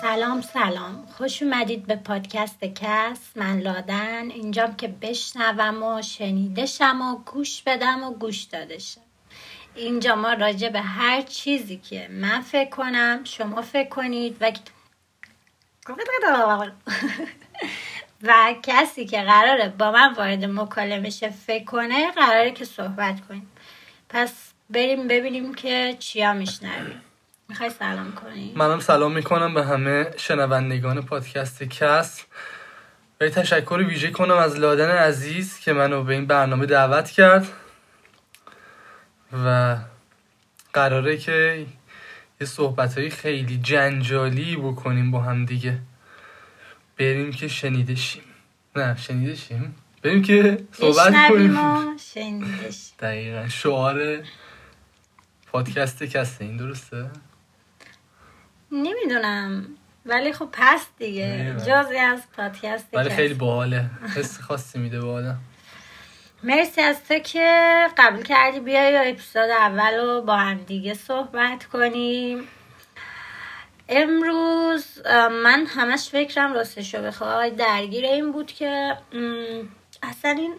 [0.00, 1.06] سلام سلام.
[1.06, 3.18] خوش اومدید به پادکست کس.
[3.36, 4.30] من لادن.
[4.30, 9.00] اینجام که بشنوم و شنیدشم و گوش بدم و گوش دادشم
[9.74, 14.52] اینجا ما راجع به هر چیزی که من فکر کنم شما فکر کنید و
[18.22, 23.50] و کسی که قراره با من وارد مکالمه شه فکر کنه قراره که صحبت کنیم.
[24.14, 27.00] پس بریم ببینیم که چیا میشنویم.
[27.48, 32.24] می‌خوای سلام کنی؟ منم سلام می‌کنم به همه شنوندگان پادکست کس.
[33.20, 37.46] و تشکر ویژه کنم از لادن عزیز که منو به این برنامه دعوت کرد
[39.46, 39.76] و
[40.72, 41.66] قراره که
[42.40, 45.78] یه صحبت های خیلی جنجالی بکنیم با هم دیگه.
[46.98, 48.24] بریم که شنیده شیم
[48.76, 51.58] نه شنیده شیم بریم که صحبت کنیم.
[52.98, 53.48] دقیقا.
[53.48, 54.18] شعار
[55.46, 56.44] پادکست کسته.
[56.44, 57.10] این درسته؟
[58.72, 59.66] نمی‌دونم.
[60.06, 61.56] ولی خب پس دیگه.
[61.66, 63.90] جازی از پادکست ولی خیلی باحاله.
[64.16, 65.34] حس خاصی میده باحاله
[66.42, 68.60] مرسی از تو که قبول کردی.
[68.60, 72.44] بیای یا اپیزود اول رو با هم دیگه صحبت کنیم.
[73.88, 75.06] امروز
[75.44, 77.50] من همش فکرم راستشو بخوای.
[77.50, 78.96] درگیر این بود که
[80.08, 80.54] اصلا این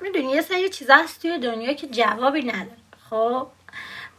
[0.00, 2.76] می‌دونی یه سری چیزا هست توی دنیا که جوابی نداره.
[3.10, 3.46] خب؟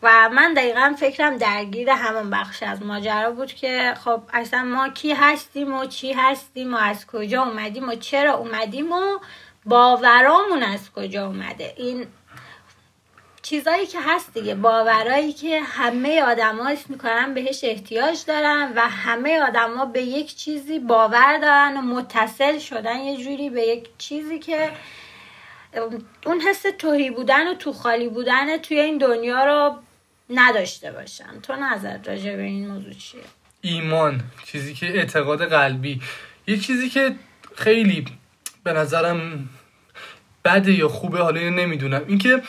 [0.03, 5.13] و من دقیقا فکرم درگیر همون بخش از ماجرا بود که خب اصلا ما کی
[5.13, 9.19] هستیم و چی هستیم و از کجا اومدیم و چرا اومدیم و
[9.65, 11.73] باورامون از کجا اومده.
[11.77, 12.07] این
[13.49, 19.39] چیزایی که هست دیگه باورایی که همه آدما اسم می‌کنن بهش احتیاج دارن و همه
[19.39, 24.71] آدما به یک چیزی باور دارن و متصل شدن یه جوری به یک چیزی که
[26.25, 29.75] اون حس توهی بودن و تو خالی بودن توی این دنیا رو
[30.29, 31.41] نداشته باشن.
[31.43, 33.21] تو نظر راجع به این موضوع چیه؟
[33.61, 36.01] ایمان چیزی که اعتقاد قلبی.
[36.47, 37.15] یه چیزی که
[37.55, 38.05] خیلی
[38.63, 39.49] به نظرم
[40.45, 42.01] بده یا خوبه حالا نمی‌دونم.
[42.07, 42.41] اینکه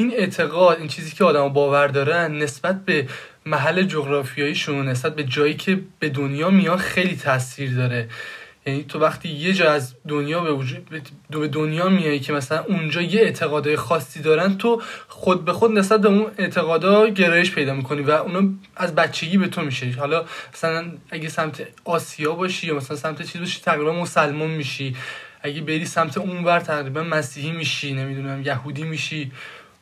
[0.00, 3.08] این اعتقاد این چیزی که آدم باور دارن نسبت به
[3.46, 8.08] محل جغرافیاییشون نسبت به جایی که به دنیا میان خیلی تاثیر داره.
[8.66, 13.02] یعنی تو وقتی یه جا از دنیا به وجود به دنیا میایی که مثلا اونجا
[13.02, 18.02] یه اعتقادای خاصی دارن تو خود به خود نسبت به اون اعتقادا گرایش پیدا می‌کنی
[18.02, 19.94] و اونو از بچگی به تو میشه.
[19.98, 24.96] حالا مثلا اگه سمت آسیا باشی یا مثلا سمت چیز باشی تقریبا مسلمان میشی.
[25.42, 29.32] اگه بری سمت اونور تقریبا مسیحی میشی نمی‌دونم یهودی میشی.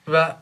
[0.09, 0.35] و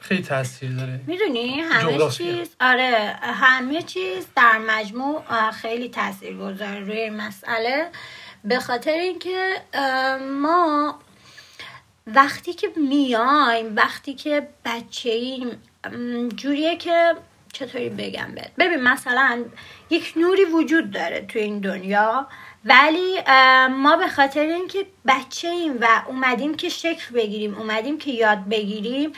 [0.00, 1.00] خیلی تاثیر داره.
[1.06, 7.90] می‌دونی همه چیز آره همه چیز در مجموع خیلی تاثیر گذاره روی مسئله.
[8.44, 9.54] به خاطر اینکه
[10.30, 10.98] ما
[12.06, 15.58] وقتی که میایم وقتی که بچه ایم
[16.36, 17.14] جوریه که
[17.52, 19.44] چطوری بگم بهت؟ ببین مثلا
[19.90, 22.28] یک نوری وجود داره تو این دنیا.
[22.64, 23.18] ولی
[23.70, 29.12] ما به خاطر اینکه بچه ایم و اومدیم که شکل بگیریم اومدیم که یاد بگیریم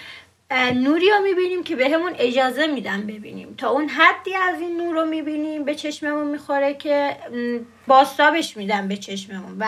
[0.74, 3.54] نوری رو می‌بینیم که بهمون اجازه میدن ببینیم.
[3.58, 7.16] تا اون حدی از این نور رو می‌بینیم به چشممون می‌خوره که
[7.86, 9.56] باستابش میدن به چشممون.
[9.58, 9.66] و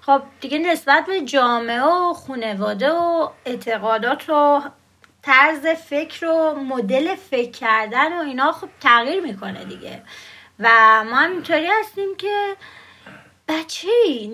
[0.00, 4.62] خب دیگه نسبت به جامعه و خانواده و اعتقادات و
[5.22, 10.02] طرز فکر و مدل فکر کردن و اینا خب تغییر می‌کنه دیگه.
[10.58, 10.68] و
[11.04, 12.56] ما هم اینطوری هستیم که
[13.48, 13.88] بچه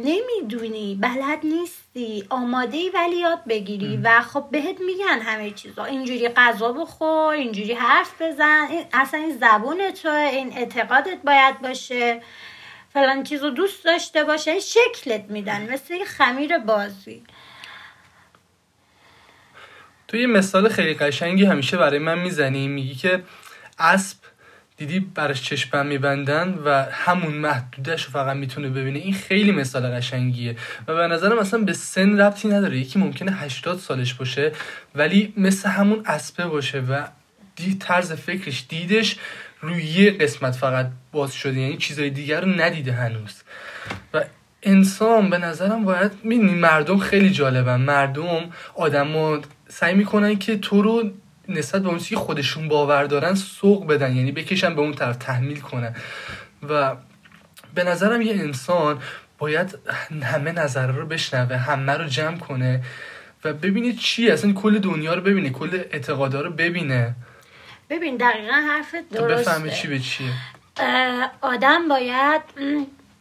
[0.04, 5.84] نمی‌دونی بلد نیستی آماده ای ولی یاد بگیری و خب بهت میگن همه چیزا.
[5.84, 8.66] اینجوری غذا بخور اینجوری حرف بزن.
[8.70, 12.22] این اصلا این زبون تو این اعتقادت باید باشه.
[12.92, 14.50] فلان چیز رو دوست داشته باشه.
[14.50, 15.72] این شکلت میدن.
[15.72, 17.22] مثل خمیر بازی.
[20.08, 22.68] تو یه مثال خیلی قشنگی همیشه برای من می‌زنی.
[22.68, 23.22] میگی که
[23.78, 24.23] اسب
[24.76, 28.98] دیدی براش چشمم میبندن و همون محدودش رو فقط می‌تونه ببینه.
[28.98, 30.56] این خیلی مثال قشنگیه
[30.88, 32.78] و به نظرم اصلا به سن ربطی نداره.
[32.78, 34.52] یکی ممکنه 80 سالش باشه
[34.94, 37.02] ولی مثل همون اسبه باشه و
[37.56, 39.16] دی طرز فکرش دیدش
[39.60, 41.60] روی یه قسمت فقط باز شده.
[41.60, 43.42] یعنی چیزای دیگر رو ندیده هنوز.
[44.14, 44.24] و
[44.62, 47.80] انسان به نظرم باید می‌دونی مردم خیلی جالبن.
[47.80, 51.10] مردم آدم سعی می‌کنن که تو رو
[51.48, 55.60] نسبت به اون که خودشون باور دارن سوق بدن یعنی بکشن به اون طرف تحمیل
[55.60, 55.94] کنن.
[56.68, 56.96] و
[57.74, 59.02] به نظرم یه انسان
[59.38, 59.78] باید
[60.22, 62.82] همه نظر رو بشنوه همه رو جمع کنه
[63.44, 67.14] و ببینه چی اصلا کل دنیا رو ببینه کل اعتقادا رو ببینه.
[67.90, 69.50] ببین دقیقا حرفت درسته.
[69.50, 70.30] بفهمه چی به چیه.
[71.40, 72.42] آدم باید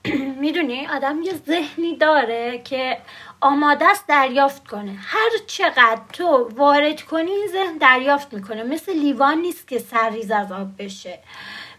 [0.41, 2.97] می‌دونی آدم یه ذهنی داره که
[3.43, 4.97] آماده است دریافت کنه.
[5.01, 8.63] هر چقدر تو وارد کنی این ذهن دریافت می‌کنه.
[8.63, 11.19] مثل لیوان نیست که سرریز از آب بشه.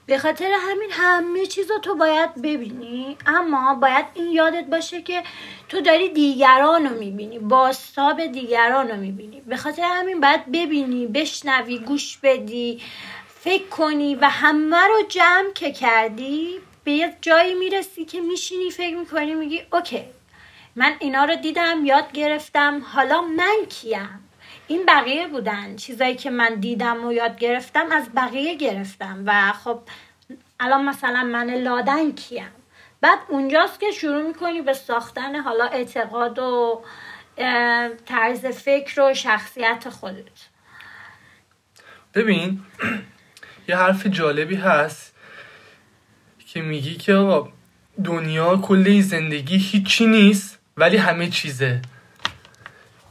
[0.06, 3.16] به خاطر همین همه چیز رو تو باید ببینی.
[3.26, 5.22] اما باید این یادت باشه که
[5.68, 7.38] تو داری دیگران رو می‌بینی.
[7.38, 9.40] باستاب دیگران رو می‌بینی.
[9.40, 12.82] به خاطر همین باید ببینی بشنوی گوش بدی
[13.40, 18.96] فکر کنی و همه رو جمع که کردی به یه جایی می‌رسی که میشینی فکر
[18.96, 20.04] می‌کنی میگی اوکی.
[20.76, 22.80] من اینا رو دیدم یاد گرفتم.
[22.80, 24.20] حالا من کیم؟
[24.66, 25.76] این بقیه بودن.
[25.76, 29.22] چیزایی که من دیدم و یاد گرفتم از بقیه گرفتم.
[29.26, 29.80] و خب
[30.60, 32.50] الان مثلا من لادن کیم؟
[33.00, 36.82] بعد اونجاست که شروع می‌کنی به ساختن حالا اعتقاد و
[38.06, 40.48] طرز فکر و شخصیت خودت.
[42.14, 42.60] ببین
[43.68, 45.14] یه حرف جالبی هست
[46.46, 47.52] که میگی که آقا
[48.04, 50.53] دنیا کلی زندگی هیچی نیست.
[50.76, 51.82] ولی همه چیزه.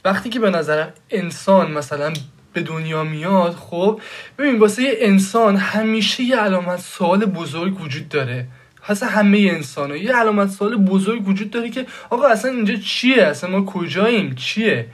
[0.06, 2.14] وقتی که به نظرم انسان مثلا
[2.54, 4.02] به دنیا میاد خب
[4.38, 8.48] ببین واسه یه انسان همیشه یه علامت سوال بزرگ وجود داره.
[8.88, 13.24] اصلا همه انسان ها یه علامت سوال بزرگ وجود داره که آقا اصلا اینجا چیه؟
[13.24, 14.88] اصلا ما کجاییم؟ چیه؟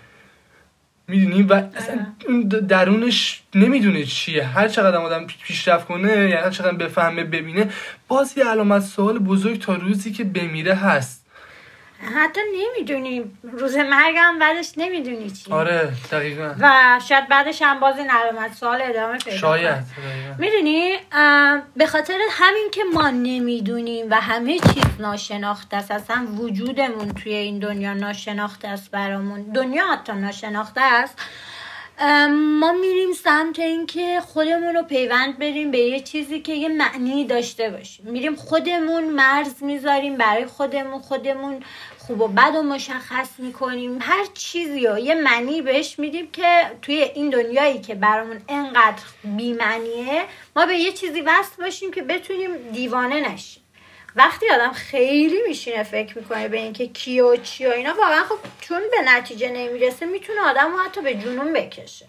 [1.07, 2.05] می‌دونی؟ و اصلا
[2.67, 4.43] درونش نمی‌دونه چیه.
[4.43, 7.69] هر چقدر آدم پیشرفت کنه یعنی هر چقدر بفهمه ببینه
[8.07, 11.18] باز یه علامت سوال بزرگ تا روزی که بمیره هست.
[12.01, 13.31] حتی نمی‌دونی.
[13.43, 15.51] روز مرگم بعدش نمی‌دونی چی.
[15.51, 16.53] آره دقیقا.
[16.59, 19.83] و شاید بعدش هم باز این علامت سوال ادامه پیدا شاید
[20.37, 20.97] می‌دونی
[21.75, 27.59] به خاطر همین که ما نمی‌دونیم و همه چیز ناشناخته است اصلا وجودمون توی این
[27.59, 29.41] دنیا ناشناخته است برامون.
[29.41, 31.21] دنیا حتی ناشناخته است.
[32.29, 37.69] ما میریم سمت اینکه خودمون رو پیوند بریم به یه چیزی که یه معنی داشته
[37.69, 38.05] باشیم.
[38.05, 41.63] میریم خودمون مرز می‌ذاریم برای خودمون خودمون
[41.97, 43.97] خوب و بد و مشخص می‌کنیم.
[44.01, 50.23] هر چیزی رو یه معنی بهش میدیم که توی این دنیایی که برامون انقدر بیمعنیه
[50.55, 53.58] ما به یه چیزی وصل باشیم که بتونیم دیوانه نشیم.
[54.19, 58.37] وقتی آدم خیلی میشینه فکر می‌کنه به اینکه کی و چی و اینا واقعا خب
[58.61, 62.05] چون به نتیجه نمی‌رسه می‌تونه آدم حتی به جنون بکشه.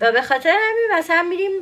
[0.00, 1.52] و به خاطر همین مثلا میریم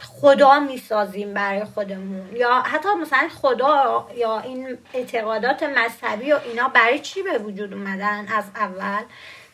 [0.00, 2.36] خدا می‌سازیم برای خودمون.
[2.36, 8.26] یا حتی مثلا خدا یا این اعتقادات مذهبی و اینا برای چی به وجود اومدن
[8.28, 9.02] از اول؟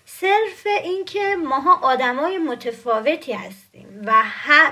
[0.07, 4.13] صرف اینکه ماها آدمای متفاوتی هستیم و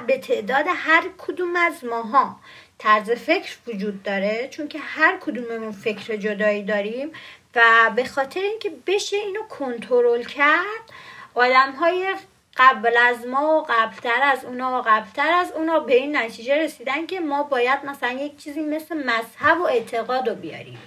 [0.06, 2.36] به تعداد هر کدوم از ماها
[2.82, 7.12] طرز فکر وجود داره چون که هر کدوممون فکر جدایی داریم
[7.55, 10.93] و به خاطر اینکه بشه اینو کنترل کرد
[11.34, 12.14] آدم های
[12.56, 17.06] قبل از ما و قبلتر از اونا و قبلتر از اونا به این نتیجه رسیدن
[17.06, 20.79] که ما باید مثلا یک چیزی مثل مذهب و اعتقاد رو بیاریم.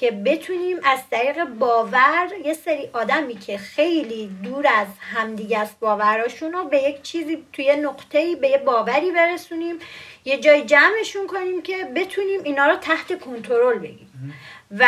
[0.00, 6.52] که بتونیم از طریق باور یه سری آدمی که خیلی دور از همدیگه است باوراشون
[6.52, 9.78] رو به یک چیزی توی نقطه‌ای به یه باوری برسونیم
[10.24, 14.34] یه جای جمعشون کنیم که بتونیم اینا رو تحت کنترل بگیریم.
[14.70, 14.86] و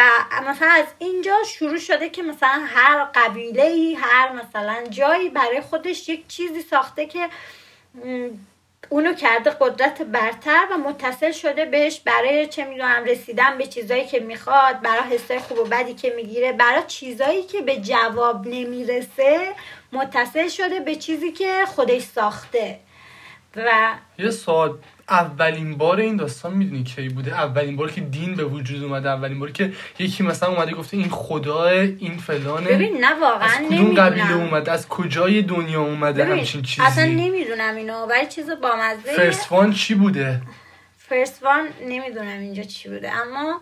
[0.48, 6.26] مثلا از اینجا شروع شده که مثلا هر قبیله هر مثلا جایی برای خودش یک
[6.28, 7.28] چیزی ساخته که
[8.92, 14.20] اونو کرده قدرت برتر و متصل شده بهش برای چه می‌دونم رسیدن به چیزایی که
[14.20, 19.54] می‌خواد برای حسای خوب و بدی که می‌گیره برای چیزایی که به جواب نمی‌رسه
[19.92, 22.78] متصل شده به چیزی که خودش ساخته.
[23.56, 24.78] و یه سوال
[25.12, 29.38] اولین بار این داستان می‌دونی کی بوده؟ اولین بار که دین به وجود اومده اولین
[29.38, 32.68] بار که یکی مثلا اومده گفته این خدا این فلانه.
[32.68, 37.76] ببین نه واقعا از کدوم قبیله اومده؟ از کجای دنیا اومده همچین چیزی؟ اصلا نمی‌دونم
[37.76, 38.06] اینو.
[38.06, 40.42] ولی چیز با مزه فرست وان چی بوده؟
[40.98, 43.10] فرست وان نمی‌دونم اینجا چی بوده.
[43.12, 43.60] اما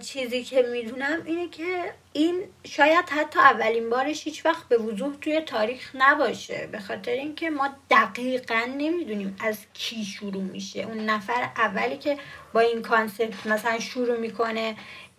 [0.00, 5.40] چیزی که می‌دونم اینه که این شاید حتی اولین بارش هیچ وقت به وضوح توی
[5.40, 10.80] تاریخ نباشه به خاطر اینکه ما دقیقا نمی‌دونیم از کی شروع میشه.
[10.80, 12.18] اون نفر اولی که
[12.52, 14.76] با این concept مثلا شروع می‌کنه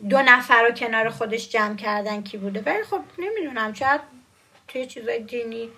[0.10, 2.64] دو نفر رو کنار خودش جمع کردن کی بوده.
[2.66, 4.02] ولی خب نمی‌دونم شاید
[4.68, 5.70] توی چیزای دینی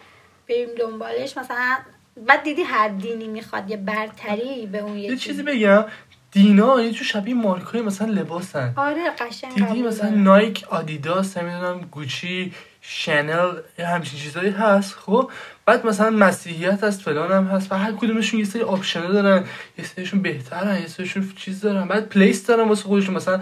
[0.49, 1.37] بریم دنبالش.
[1.37, 1.77] مثلا
[2.17, 5.85] بعد دیدی هر دینی می‌خواد یه برتری به اون یه چیزی بگم.
[6.31, 8.73] دینا یه جور شبیه مارکای مثلا لباسن.
[8.75, 15.31] آره قشنگ دیدی مثلا نایک آدیداس نمی‌دونم گوچی شنل همچین چیزایی هست خب؟
[15.65, 19.45] بعد مثلا مسیحیت هست فلان هم هست و هر کدومشون یه سری option ه دارن.
[19.77, 21.87] یه سریشون بهترن یه سریشون چیز دارن.
[21.87, 23.15] بعد پلیس دارن واسه خودشون.
[23.15, 23.41] مثلا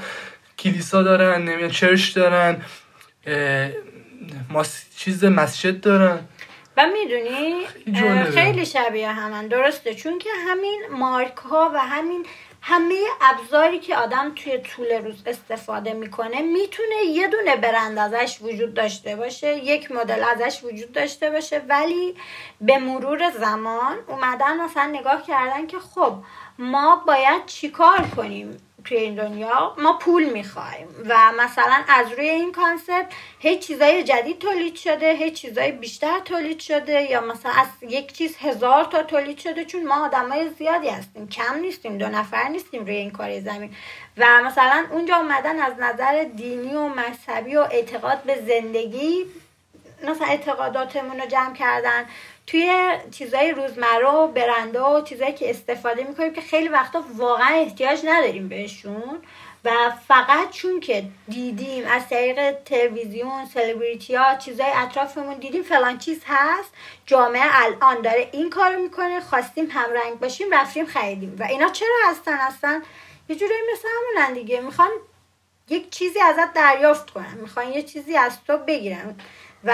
[0.60, 2.62] کلیسا دارن نمی‌دونم چرچ دارن
[4.50, 4.86] ماس...
[4.98, 6.20] چیز مسجد دارن.
[6.78, 7.66] و می‌دونی
[8.32, 9.48] خیلی شبیه همن.
[9.48, 9.94] درسته.
[9.94, 12.26] چون که همین مارک ها و همین
[12.70, 18.74] همه ابزاری که آدم توی طول روز استفاده می‌کنه می‌تونه یه دونه برند ازش وجود
[18.74, 22.16] داشته باشه یک مدل ازش وجود داشته باشه ولی
[22.62, 26.14] به مرور زمان اومدن مثلا نگاه کردن که خب
[26.60, 28.58] ما باید چیکار کنیم؟
[28.88, 34.40] توی این دنیا ما پول می‌خوایم و مثلا از روی این کانسپت هیچ چیزای جدید
[34.40, 39.38] تولید شده هیچ چیزای بیشتر تولید شده یا مثلا از یک چیز هزار تا تولید
[39.38, 43.72] شده چون ما آدمای زیادی هستیم کم نیستیم دو نفر نیستیم روی این کار زمین.
[44.18, 49.26] و مثلا اونجا اومدن از نظر دینی و مذهبی و اعتقاد به زندگی
[50.04, 52.06] مثلا اعتقاداتمون رو جمع کردن.
[52.48, 58.00] توی چیزای روزمره و برنده و چیزایی که استفاده می‌کنیم که خیلی وقتا واقعا احتیاج
[58.06, 59.20] نداریم بهشون.
[59.66, 59.72] و
[60.08, 66.74] فقط چون که دیدیم از طریق تلویزیون سلبریتی ها چیزای اطرافمون دیدیم فلان چیز هست
[67.06, 71.36] جامعه الان داره این کارو می‌کنه خواستیم همرنگ باشیم رفتیم خریدیم.
[71.40, 72.82] و اینا چرا هستن؟ هستن
[73.30, 74.62] یه جوری مثل همونن دیگه.
[74.62, 74.90] می‌خوان
[75.70, 77.38] یک چیزی ازت دریافت کنن.
[77.42, 79.16] می‌خوان یه چیزی از تو بگیرن.
[79.64, 79.74] و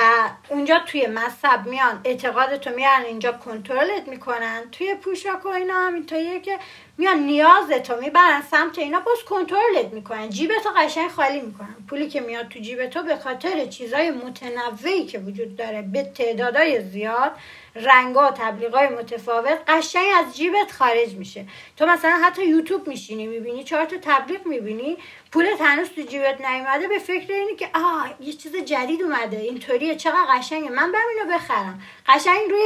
[0.50, 4.64] اونجا توی مذهب میان اعتقادتو میارن اینجا کنترلت می‌کنن.
[4.72, 6.60] توی پوشاک و اینا هم اینطوریه که
[6.98, 10.30] میان نیازتو می‌برن سمت اینا باز کنترلت می‌کنن.
[10.30, 11.76] جیبتو قشنگ خالی می‌کنن.
[11.90, 17.32] پولی که میاد تو جیبتو به خاطر چیزای متنوعی که وجود داره به تعدادای زیاد
[17.76, 21.46] رنگا تبلیغای متفاوت قشنگ از جیبت خارج میشه.
[21.78, 24.98] تو مثلا حتی یوتیوب میشینی می‌بینی چهار تا تبلیغ می‌بینی
[25.32, 29.38] پولت هنوز تو جیبت نیومده به فکر اینی که آه یه چیز جدید اومده.
[29.38, 30.70] اینطوریه چقدر قشنگه.
[30.70, 31.82] من برم اینو بخرم.
[32.08, 32.66] قشنگ روی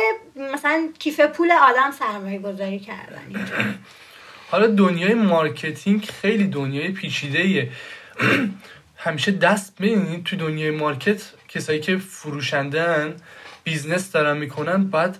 [0.54, 3.48] مثلا کیف پول آدم سرمایه گذاری کردن
[4.52, 7.70] حالا دنیای marketing خیلی دنیای پیچیده
[9.06, 13.16] همیشه دست ببینید تو دنیای market کسایی که فروشندن
[13.68, 15.18] business دارن می‌کنن بعد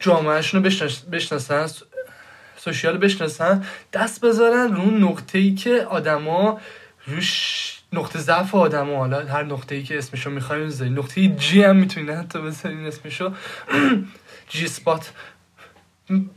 [0.00, 0.70] جامعهشون رو
[1.12, 1.66] بشناسن
[2.56, 6.60] social بشناسن دست بذارن رو اون نقطه ای که آدما
[7.06, 11.76] روش نقطه ضعف آدما حالا هر نقطه ای که اسمشو می‌خوایم بذاریم نقطه G هم
[11.76, 13.32] می‌تونین حتی بذارین اسمشو.
[14.50, 15.12] G-spot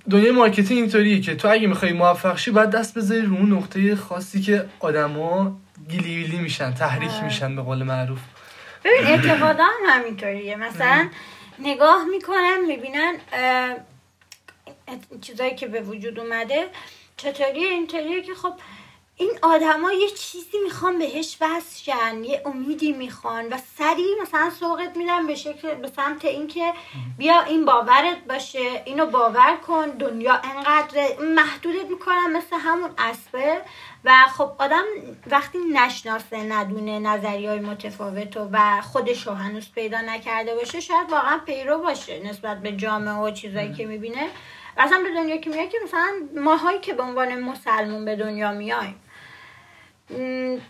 [0.10, 3.96] دنیای marketing اینطوریه که تو اگه می‌خوای موفق شی باید دست بذاری رو اون نقطه
[3.96, 5.60] خاصی که آدما
[5.92, 7.24] گلی میشن تحریک آره.
[7.24, 8.20] میشن به قول معروف.
[8.88, 10.56] ببین اعتقادا هم همینطوریه.
[10.56, 11.10] مثلا
[11.60, 13.18] نگاه می‌کنن می‌بینن
[15.22, 16.70] چیزایی که به وجود اومده
[17.18, 18.54] چطوری اینطوریه که خب
[19.20, 21.92] این آدما یه چیزی می‌خوان بهش وصل
[22.24, 26.74] یه امیدی می‌خوان و سریع مثلا سوقت میدن به شکل به سمت اینکه
[27.18, 33.62] بیا این باورت باشه اینو باور کن دنیا انقدر محدودت می‌کنن مثل همون اسبه
[34.06, 34.84] و خب آدم
[35.28, 41.38] وقتی نشناسه ندونه نظری های متفاوت و خودش رو هنوز پیدا نکرده باشه شاید واقعا
[41.46, 44.28] پیرو باشه نسبت به جامعه و چیزایی که می‌بینه.
[44.78, 48.96] اصلا به دنیا که میاد که مثلا ماهایی که به عنوان مسلمون به دنیا میایم.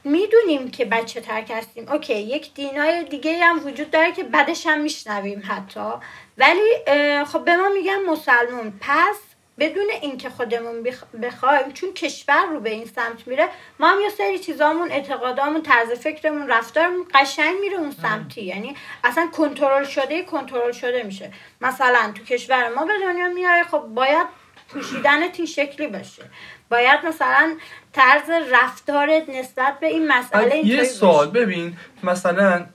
[0.04, 1.90] می‌دونیم که بچه ترک هستیم.
[1.92, 5.90] اوکی یک دینای دیگه هم وجود داره که بعدش هم میشنویم حتی.
[6.38, 6.70] ولی
[7.26, 8.80] خب به ما میگن مسلمون.
[8.82, 9.16] پس
[9.60, 10.88] بدون اینکه خودمون
[11.24, 15.92] بخوایم چون کشور رو به این سمت میره ما هم یه سری چیزامون اعتقادامون طرز
[15.92, 18.42] فکرمون رفتارمون قشنگ میره اون سمتی.
[18.42, 21.32] یعنی اصلا کنترل شده کنترل شده میشه.
[21.62, 24.28] مثلا تو کشور ما به دنیا میاره خب باید
[24.70, 26.24] پوشیدنت این شکلی باشه.
[26.70, 27.56] باید مثلا
[27.94, 32.66] طرز رفتارت نسبت به این مسئله یه سوال ببین مثلا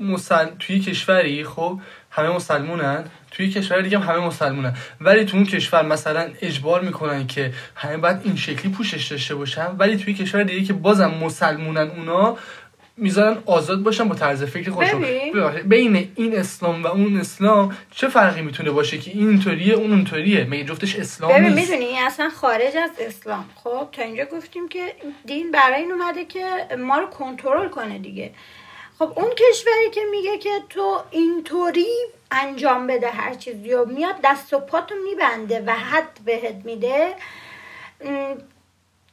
[0.00, 0.46] مسل...
[0.58, 1.80] توی کشوری خب
[2.10, 3.04] همه مسلمونن.
[3.30, 4.74] توی کشور دیگه هم همه مسلمونن.
[5.00, 9.66] ولی تو اون کشور مثلا اجبار می‌کنن که همه باید این شکلی پوشش داشته باشن.
[9.78, 12.36] ولی توی کشور دیگه که بازم مسلمونن اونا
[13.00, 15.04] می‌ذارن آزاد باشن با طرز فکر خودشون.
[15.64, 20.44] بین این اسلام و اون اسلام چه فرقی می‌تونه باشه که این اینطوریه اون اونطوریه؟
[20.44, 23.44] مگه جفتش اسلام ببین می‌دونی اصلا خارج از اسلام.
[23.64, 24.94] خب تا اینجا گفتیم که
[25.26, 26.44] دین برای این اومده که
[26.78, 28.30] ما رو کنترل کنه دیگه.
[28.98, 31.86] خب اون کشوری که میگه که تو اینطوری
[32.30, 37.14] انجام بده هر چیزی و میاد دست و پاتو میبنده و حد بهت میده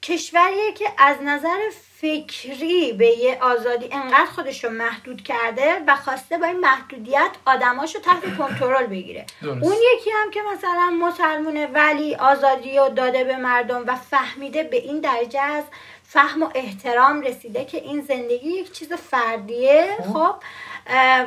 [0.08, 1.58] کشوریه که از نظر
[2.02, 8.00] فکری به یه آزادی انقدر خودش رو محدود کرده و خواسته با این محدودیت آدماشو
[8.00, 9.26] تحت کنترل بگیره.
[9.44, 14.78] اون یکی هم که مثلا مسلمونه ولی آزادی رو داده به مردم و فهمیده به
[14.78, 15.64] این درجه از
[16.04, 19.98] فهم و احترام رسیده که این زندگی یک چیز فردیه.
[20.14, 20.36] خب.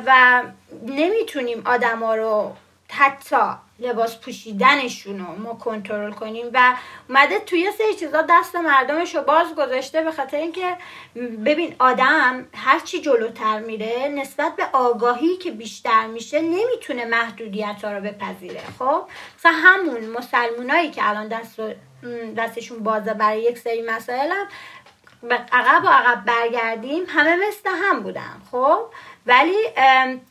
[0.05, 0.41] و
[0.87, 2.55] نمی‌تونیم آدما رو
[2.91, 6.75] حتی لباس پوشیدنشون رو ما کنترل کنیم و
[7.09, 10.77] اومده توی سری چیزا دست مردمش رو باز گذاشته به خاطر اینکه
[11.45, 18.01] ببین آدم هرچی جلوتر میره نسبت به آگاهی که بیشتر میشه نمی‌تونه محدودیت ها رو
[18.01, 18.61] بپذیره.
[18.79, 19.03] خب؟
[19.39, 21.61] مثلا همون مسلمونایی که الان دست
[22.37, 24.47] دستشون بازه برای یک سری مسائل هم
[25.51, 28.41] عقب و عقب برگردیم همه مثل هم بودن.
[28.51, 28.79] خب؟
[29.25, 29.55] ولی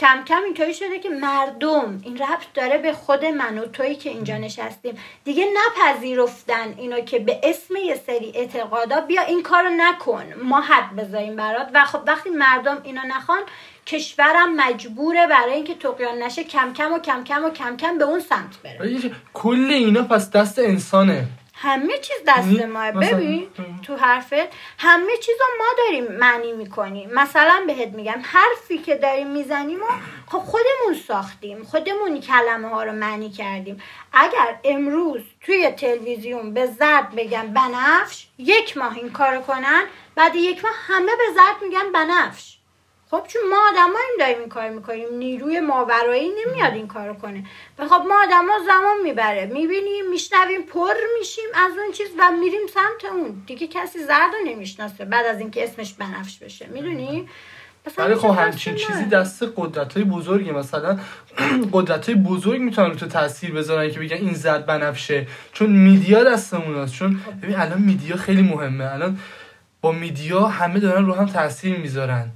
[0.00, 4.10] کم کم اینطوری شده که مردم این ربط داره به خود من و تویی که
[4.10, 4.98] اینجا نشستیم.
[5.24, 10.96] دیگه نپذیرفتن اینو که به اسم یه سری اعتقادا بیا این کارو نکن ما حد
[10.96, 11.68] بذاریم برات.
[11.74, 13.40] و خب وقتی مردم اینو نخوان
[13.86, 18.04] کشورم مجبوره برای اینکه تقیان نشه کم کم و کم کم و کم کم به
[18.04, 19.10] اون سمت بره.
[19.34, 21.26] کل اینا پس دست انسانه.
[21.62, 22.90] همه چیز دست ما.
[22.90, 23.48] ببین
[23.82, 24.48] تو حرفت
[24.78, 27.10] همه چیز رو ما داریم معنی می‌کنیم.
[27.14, 29.86] مثلا بهت میگم حرفی که داریم می‌زنیم و
[30.26, 31.64] خب خودمون ساختیم.
[31.64, 33.82] خودمون کلمه ها رو معنی کردیم.
[34.12, 40.64] اگر امروز توی تلویزیون به زرد بگم بنفش یک ماه این کارو کنن بعد یک
[40.64, 42.59] ماه همه به زرد میگن بنفش.
[43.10, 47.44] خب چون ما آدماییم داریم این کار می‌کنیم نیروی ماورایی نمیاد این کارو کنه.
[47.78, 49.46] و خب ما آدما زمان می‌بره.
[49.46, 53.42] می‌بینیم میشنویم پر میشیم از اون چیز و میریم سمت اون.
[53.46, 56.66] دیگه کسی زرد رو نمی‌شناسه بعد از اینکه اسمش بنفش بشه.
[56.66, 57.28] می‌دونی؟
[57.98, 60.98] ولی خب همچین چیزی دست قدرت های بزرگی مثلا
[61.72, 65.26] قدرت های بزرگ می‌تونن تو تاثیر بذارن که بگن این زرد بنفشه.
[65.52, 66.94] چون میدیا دستمون هست.
[66.94, 68.92] چون ببین الان میدیا خیلی مهمه.
[68.92, 69.18] الان
[69.80, 72.30] با میدیا همه دارن رو هم تاثیر می‌ذارن.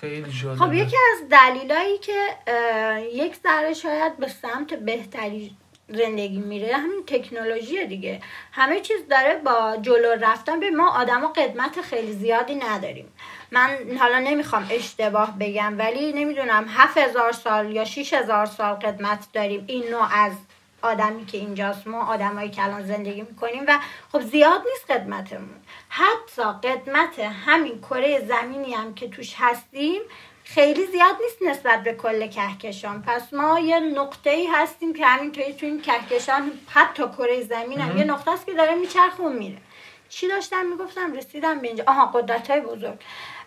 [0.00, 0.64] خیلی جالبه.
[0.64, 2.26] خب یکی از دلیلایی که
[3.12, 5.56] یک ذره شاید به سمت بهتری
[5.88, 8.20] زندگی میره همین تکنولوژی دیگه.
[8.52, 10.60] همه چیز داره با جلو رفتن.
[10.60, 13.12] به ما آدما قدمت خیلی زیادی نداریم.
[13.50, 19.26] من حالا نمی‌خوام اشتباه بگم ولی نمی‌دونم هفت هزار سال یا شیش هزار سال قدمت
[19.32, 19.64] داریم.
[19.66, 20.32] این نوع از
[20.82, 23.78] آدمی که اینجاست ما آدمایی که الان زندگی می‌کنیم و
[24.12, 30.00] خب زیاد نیست قدمتمون حتی قدمت همین کره زمینی هم که توش هستیم
[30.44, 33.02] خیلی زیاد نیست نسبت به کل کهکشان.
[33.02, 37.98] پس ما یه نقطه ای هستیم که همینطوری تو این کهکشان حتی کره زمین هم
[37.98, 39.58] یه نقطه است که داره میچرخ میره.
[40.08, 41.84] چی داشتم می‌گفتم؟ رسیدم به اینجا.
[41.86, 42.98] آها قدرت های بزرگ.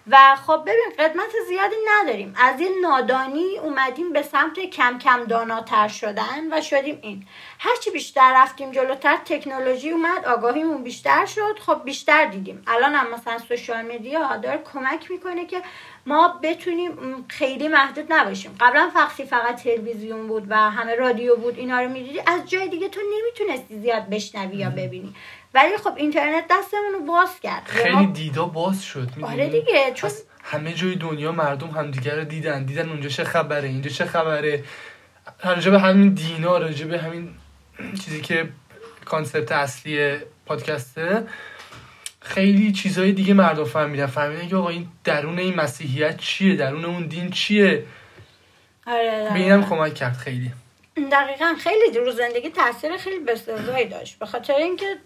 [0.08, 2.34] و خب ببین قدمت زیادی نداریم.
[2.38, 7.26] از این نادانی اومدیم به سمت کم کم داناتر شدن و شدیم این.
[7.60, 11.60] هرچی بیشتر رفتیم جلوتر تکنولوژی اومد آگاهیمون بیشتر شد.
[11.60, 12.63] خب بیشتر دیدیم.
[12.68, 15.62] الان هم مثلا سوشال مدیا داره کمک می‌کنه که
[16.06, 18.56] ما بتونیم خیلی محدود نباشیم.
[18.60, 22.22] قبلا فقطی فقط تلویزیون بود و همه رادیو بود اینا رو می‌دیدی.
[22.28, 25.16] از جای دیگه تو نمی‌تونستی زیاد بشنوی یا ببینی.
[25.54, 27.63] ولی خب اینترنت دستمون رو باز کرد.
[27.66, 30.10] خیلی دیدا باز شد آره دیگه چون
[30.44, 32.63] همه جای دنیا مردم همدیگه رو دیدن.
[32.63, 34.63] دیدن اونجا چه خبره اینجا چه خبره.
[35.44, 37.30] راجع به همین دینا راجع به همین
[38.06, 38.50] چیزی که
[39.06, 41.28] کانسپت اصلی پادکسته
[42.22, 44.06] خیلی چیزهای دیگه مردم فهمیدن.
[44.06, 47.86] فهمیدن که آقا این درون این مسیحیت چیه؟ درون اون دین چیه؟
[48.88, 50.52] آره به اینم کمک کرد خیلی.
[51.12, 54.19] دقیقا خیلی رو زندگی تاثیر خیلی بسزایی داشت.
[54.19, 54.97] به خاطر اینکه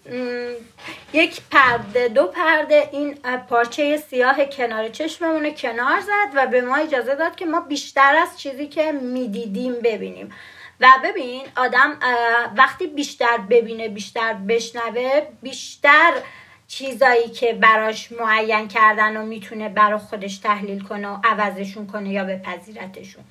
[1.13, 3.13] یک پرده دو پرده این
[3.49, 8.39] پارچه سیاه کنار چشممون کنار زد و به ما اجازه داد که ما بیشتر از
[8.39, 10.33] چیزی که می‌دیدیم ببینیم.
[10.79, 11.99] و ببین آدم
[12.57, 16.13] وقتی بیشتر ببینه بیشتر بشنوه بیشتر
[16.67, 22.23] چیزایی که براش معین کردن و می‌تونه برا خودش تحلیل کنه و عوضشون کنه یا
[22.23, 23.23] بپذیرتشون.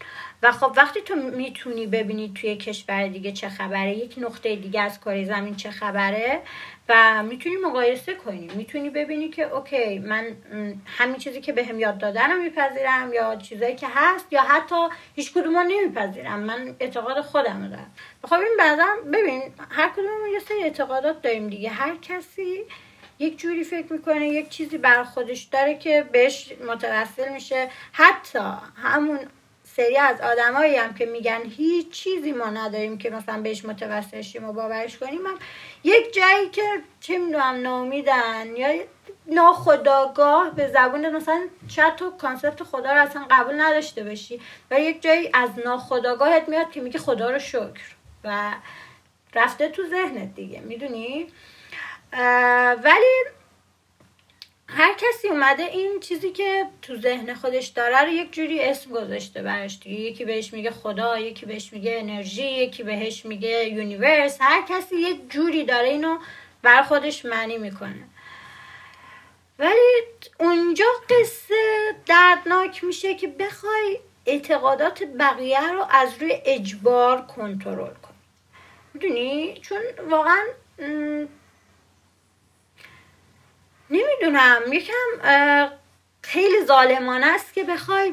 [0.46, 5.00] و خب وقتی تو می‌تونی ببینی توی کشور دیگه چه خبره یک نقطه دیگه از
[5.00, 6.42] کره زمین چه خبره
[6.88, 8.50] و می‌تونی مقایسه کنی.
[8.54, 10.36] می‌تونی ببینی که اوکی من
[10.86, 14.88] همین چیزی که بهم به یاد دادن رو میپذیرم یا چیزایی که هست یا حتی
[15.14, 16.40] هیچ کدوم نمیپذیرم.
[16.40, 17.92] من اعتقاد خودم رو دارم.
[18.24, 21.70] خب این بعدا ببین هر کدوم یه سری اعتقادات داریم دیگه.
[21.70, 22.64] هر کسی
[23.18, 27.68] یک جوری فکر می‌کنه یک چیزی بر خودش داره که بهش متوسل میشه.
[27.92, 28.38] حتی
[28.76, 29.18] همون
[29.76, 34.52] سری از آدمایی هم که میگن هیچ چیزی ما نداریم که مثلا بهش متوسل و
[34.52, 35.26] باورش کنیم.
[35.26, 35.38] هم
[35.84, 36.62] یک جایی که
[37.00, 38.84] چه می‌دونم نامیدن یا
[39.26, 45.02] ناخداگاه به زبون مثلا شاید تو کانسپت خدا رو اصلا قبول نداشته باشی و یک
[45.02, 48.54] جایی از ناخداگاهت میاد که میگه خدا رو شکر و
[49.34, 51.26] رفته تو ذهنت دیگه می‌دونی؟
[52.82, 53.35] ولی
[54.68, 59.42] هر کسی اومده این چیزی که تو ذهن خودش داره رو یک جوری اسم گذاشته
[59.42, 60.00] برش دیگه.
[60.00, 64.38] یکی بهش میگه خدا یکی بهش میگه انرژی یکی بهش میگه یونیورس.
[64.40, 66.18] هر کسی یک جوری داره اینو
[66.62, 68.08] بر خودش معنی می‌کنه.
[69.58, 70.02] ولی
[70.40, 78.22] اونجا قصه دردناک میشه که بخوای اعتقادات بقیه رو از روی اجبار کنترل کنیم
[78.94, 79.78] می‌دونی؟ چون
[80.10, 80.44] واقعا
[83.90, 85.70] نمی‌دونم یکم
[86.22, 88.12] خیلی ظالمانه است که بخوای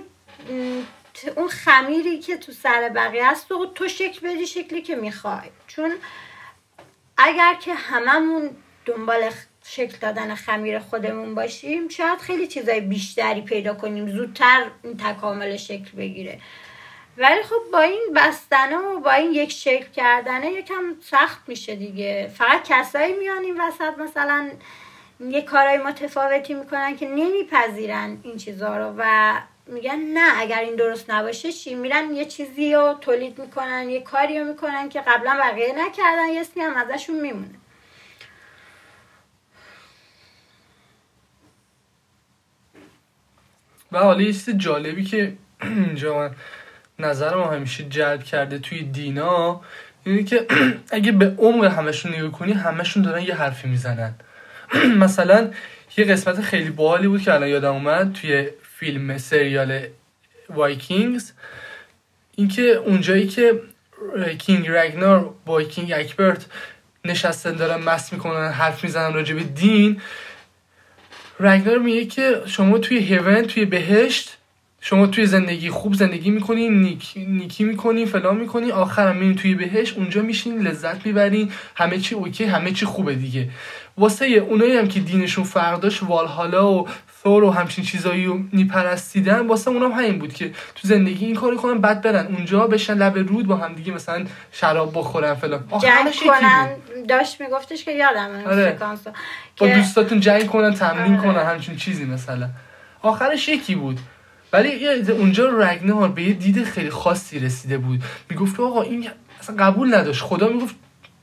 [1.35, 5.49] اون خمیری که تو سر بقیه است و تو شکل بدی شکلی که می‌خوای.
[5.67, 5.91] چون
[7.17, 8.49] اگر که هممون
[8.85, 9.29] دنبال
[9.65, 15.91] شکل دادن خمیر خودمون باشیم شاید خیلی چیزای بیشتری پیدا کنیم زودتر این تکامل شکل
[15.97, 16.39] بگیره.
[17.17, 22.31] ولی خب با این بستنه و با این یک شکل کردنه یکم سخت میشه دیگه.
[22.37, 24.51] فقط کسایی میان وسط مثلا
[25.19, 29.33] یه کارهای متفاوتی می‌کنن که نمیپذیرن این چیزها رو و
[29.67, 34.39] میگن نه اگر این درست نباشه چی؟ میرن یه چیزی رو تولید می‌کنن یه کاری
[34.39, 37.55] رو می‌کنن که قبلا بقیه نکردن یه اسمی هم ازشون میمونه.
[43.91, 46.35] و حالا یه چیز جالبی که اینجا من
[46.99, 49.61] نظر ما همیشه جلب کرده توی دینا
[50.03, 50.47] اینه که
[50.91, 54.13] اگه به عمق همشون نگاه کنی همشون دارن یه حرفی می‌زنن.
[55.03, 55.51] مثلا
[55.97, 58.47] یه قسمت خیلی باحالی بود که الان یادم اومد توی
[58.79, 59.79] فیلم سریال
[60.49, 61.31] Vikings.
[62.35, 63.61] اینکه اونجایی که
[64.39, 66.45] King Ragnar با King Ecbert
[67.05, 70.01] نشستن دارن مست می‌کنن حرف می‌زنن راجع به دین
[71.39, 74.37] رگنار میگه که شما توی هیون توی بهشت
[74.85, 79.97] شما توی زندگی خوب زندگی می‌کنین نیک، نیکی می‌کنین فلان می‌کنین آخرم میرین توی بهشت
[79.97, 83.49] اونجا میشین لذت می‌برین همه چی اوکی همه چی خوبه دیگه.
[83.97, 86.87] واسه اونایی هم که دینشون فرق داشت والهالا و
[87.23, 91.57] ثور و همچین چیزایی رو میپرستیدن واسه اونم همین بود که تو زندگی این کارو
[91.57, 95.63] کنن بعد برن اونجا بشن لب رود با هم دیگه مثلا شراب بخورن فلان.
[95.81, 96.69] جنگ کنن.
[97.09, 98.77] داشت میگفتش که یادم آره.
[99.57, 101.21] با دوستاتون جنگ کنن تمرین آره.
[101.21, 102.49] کنن همچین چیزی مثلا.
[103.01, 103.99] آخرش یکی بود.
[104.53, 108.03] ولی اونجا رگنار به یه دید خیلی خاصی رسیده بود.
[108.29, 110.21] می‌گفت آقا این اصلا قبول نداشت.
[110.21, 110.75] خدا می‌گفت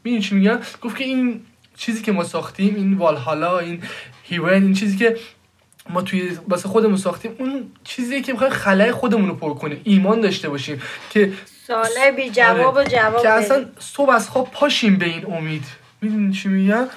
[0.04, 1.40] ببین چی میگم؟ گفت که این
[1.76, 3.82] چیزی که ما ساختیم این والهالا این
[4.22, 5.16] هیون این چیزی که
[5.90, 9.80] ما توی واسه خودمون ساختیم اون چیزی که می‌خوایم خلای خودمون رو پر کنه.
[9.84, 11.32] ایمان داشته باشیم که
[11.66, 15.64] ساله بی جواب و جواب که اصلا صبح از خواب پاشیم به این امید.
[16.02, 16.88] می‌دونی چی میگم؟ آره.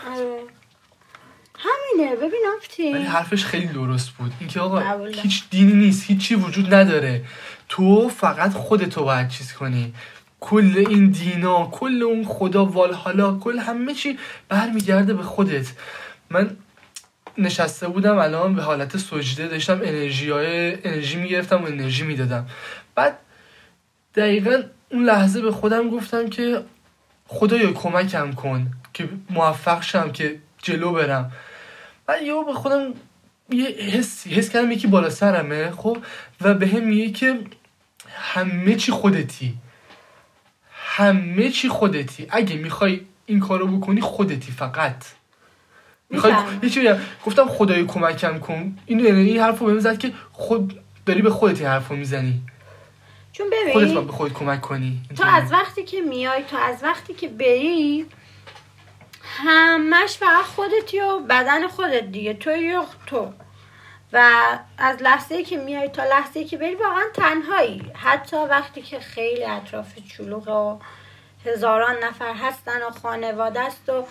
[1.63, 4.33] همینه ببین آفتی ولی حرفش خیلی درست بود.
[4.39, 7.25] اینکه آقا هیچ دینی نیست هیچی وجود نداره.
[7.69, 9.93] تو فقط خودتو باید چیز کنی.
[10.39, 14.17] کل این دینا کل اون خدا والحالا کل همه چی
[14.49, 15.67] برمیگرده به خودت.
[16.29, 16.57] من
[17.37, 22.47] نشسته بودم الان به حالت سجده داشتم انرژی های انرژی می‌گرفتم و انرژی می‌دادم.
[22.95, 23.17] بعد
[24.15, 26.63] دقیقا اون لحظه به خودم گفتم که
[27.27, 31.31] خدایا کمکم کن که موفق شم که جلو برم.
[32.05, 32.93] بعد یهو به خودم
[33.49, 35.97] یه حس حس کردم یکی بالا سرمه خب؟
[36.41, 37.39] و به هم میگه که
[38.09, 39.53] همه چی خودتی.
[40.71, 42.27] همه چی خودتی.
[42.29, 45.05] اگه می‌خوای این کارو بکنی خودتی فقط.
[46.09, 48.77] می‌خوای یه گفتم خدای کمکم کن.
[48.85, 52.41] این این حرفو بهم زد که خود داری به خودت این حرفو می‌زنی.
[53.31, 55.01] چون ببین خودت به خودت کمک کنی.
[55.17, 58.05] تو از وقتی که میای تو از وقتی که بری
[59.37, 62.33] همش فقط خودتی و بدن خودت دیگه.
[62.33, 63.33] تو یا تو.
[64.13, 64.41] و
[64.77, 67.91] از لحظه که میای تا لحظه که بری واقعا تنهایی.
[67.95, 70.79] حتی وقتی که خیلی اطراف چلوغ و
[71.49, 74.07] هزاران نفر هستن و خانواده است و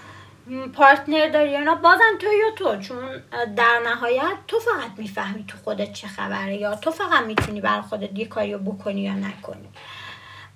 [0.74, 2.76] پارتنر داری اینا بازم تو یا تو.
[2.76, 3.22] چون
[3.56, 8.18] در نهایت تو فقط می‌فهمی تو خودت چه خبره یا تو فقط می‌تونی بر خودت
[8.18, 9.68] یه کاری رو بکنی یا نکنی.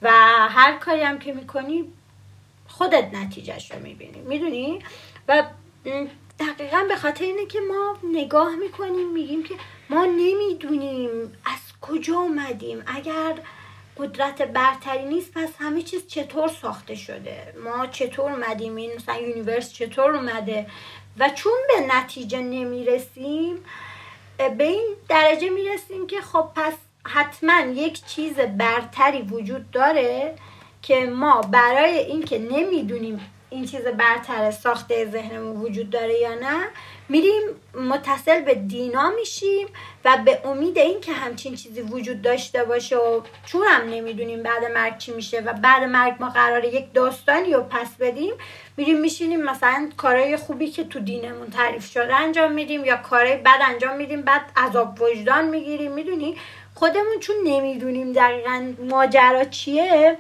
[0.03, 0.11] و
[0.49, 1.93] هر کاری هم که می‌کنی
[2.79, 4.21] خودت نتیجهش رو می‌بینی.
[4.21, 4.79] می‌دونی؟
[5.29, 5.45] و
[6.39, 9.55] دقیقا به خاطر اینه که ما نگاه می‌کنیم میگیم که
[9.91, 11.11] ما نمی‌دونیم
[11.45, 12.83] از کجا اومدیم.
[12.87, 13.35] اگر
[13.97, 19.73] قدرت برتری نیست پس همه چیز چطور ساخته شده؟ ما چطور اومدیم؟ این مثلا universe
[19.73, 20.67] چطور اومده؟
[21.19, 23.65] و چون به نتیجه نمی‌رسیم
[24.59, 26.75] به این درجه می‌رسیم که خب پس
[27.07, 30.37] حتما یک چیز برتری وجود داره
[30.87, 33.21] که ما برای اینکه نمی‌دونیم
[33.51, 36.69] این چیز برتر ساخته ذهنمون وجود داره یا نه
[37.09, 37.43] میریم
[37.75, 39.67] متصل به دینا میشیم
[40.05, 44.99] و به امید اینکه همچین چیزی وجود داشته باشه و چون هم نمی‌دونیم بعد مرگ
[44.99, 48.35] چی میشه و بعد مرگ ما قراره یک داستانی رو پس بدیم
[48.77, 53.61] میریم میشینیم مثلا کارهای خوبی که تو دینمون تعریف شده انجام میدیم یا کارهای بد
[53.63, 55.93] انجام میدیم بعد عذاب وجدان می‌گیریم.
[55.93, 56.37] می‌دونی؟
[56.75, 60.19] خودمون چون نمی‌دونیم دقیقا ماجرا چیه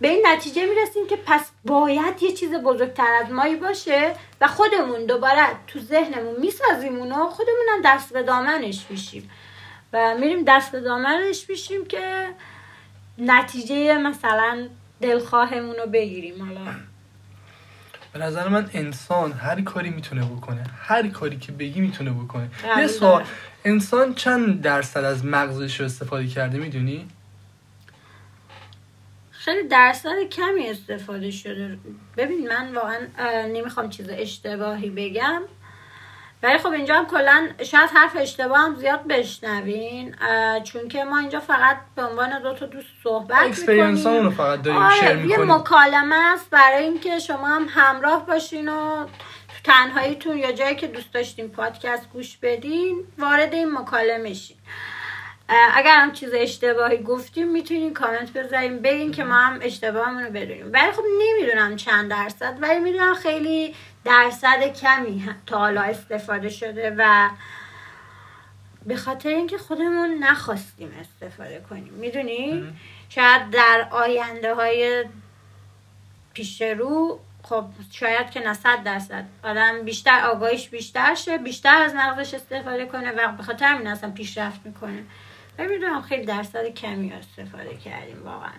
[0.00, 5.06] به این نتیجه می‌رسیم که پس باید یه چیز بزرگتر از مایی باشه و خودمون
[5.06, 9.30] دوباره تو ذهنمون می‌سازیم اونو خودمون هم دست به دامنش میشیم.
[9.92, 12.26] و میریم دست دامنش میشیم که
[13.18, 14.68] نتیجه مثلا
[15.00, 16.44] دلخواهمون رو بگیریم.
[16.44, 16.70] حالا
[18.12, 22.50] به نظر من انسان هر کاری می‌تونه بکنه هر کاری که بگی می‌تونه بکنه.
[22.78, 23.24] یه سوال
[23.64, 27.08] انسان چند درصد از مغزش رو استفاده کرده می‌دونی؟
[29.46, 31.78] خیلی درصد کمی استفاده شده.
[32.16, 32.98] ببین من واقعا
[33.46, 35.42] نمی‌خوام چیز اشتباهی بگم.
[36.42, 40.14] ولی خب اینجا هم کلا شاید حرف اشتباه هم زیاد بشنوین
[40.64, 44.24] چون که ما اینجا فقط به عنوان دو تا دوست صحبت می‌کنیم.
[44.24, 49.04] رو فقط داریم آره، شیر یه مکالمه است برای اینکه شما هم همراه باشین و
[49.48, 54.56] تو تنهاییتون یا جایی که دوست داشتین پادکست گوش بدین وارد این مکالمه شین.
[55.48, 60.70] اگر هم چیز اشتباهی گفتیم می‌تونین کامنت بذاریم بگین که ما هم اشتباهمون رو بدونیم.
[60.72, 67.30] ولی خب نمی‌دونم چند درصد ولی می‌دونم خیلی درصد کمی تا حالا استفاده شده و
[68.86, 71.92] به خاطر اینکه خودمون نخواستیم استفاده کنیم.
[71.92, 72.64] می‌دونی
[73.08, 75.04] شاید در آینده های
[76.34, 79.24] پیش رو خب شاید که نه صد درصد.
[79.42, 84.10] آدم بیشتر آگاهیش بیشتر شه بیشتر از مغزش استفاده کنه و به خاطر همین اصلا
[84.10, 85.04] پیشرفت می‌کنه.
[85.58, 88.50] می‌دونم خیلی درصد کمی استفاده کردیم واقعا.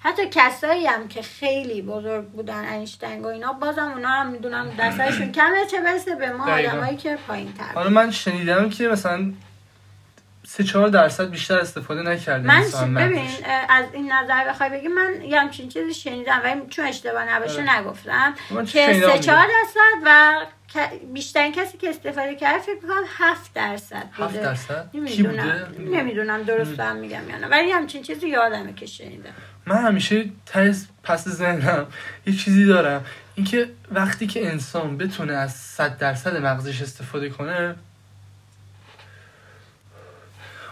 [0.00, 5.32] حتی کسایی هم که خیلی بزرگ بودن اینشتنگ و اینا بازم اونا هم می‌دونم درصدشون
[5.32, 9.32] کمه چه برسه به ما آدمایی که پایین تر حالا من شنیدم که مثلا
[10.48, 13.28] سه چهار درصد بیشتر استفاده نکرده من ببین
[13.68, 17.78] از این نظر بخوای بگی من یه همچین چیزی شنیدم و چون اشتباه نباشه آره.
[17.78, 18.34] نگفتم.
[18.66, 20.40] که سه چهار درصد و
[21.12, 24.24] بیشترین کسی که استفاده کرده فکر کنم هفت درصد بوده.
[24.24, 25.74] هفت درصد؟ نمی‌دونم.
[25.78, 27.46] نمی‌دونم درست هم میگم یا نه.
[27.46, 29.30] ولی همچین چیزی یادمه که شنیدم.
[29.66, 31.86] من همیشه تایز پس ذهنم
[32.26, 33.04] یه چیزی دارم.
[33.34, 37.76] اینکه وقتی که انسان بتونه از صد درصد مغزش استفاده کنه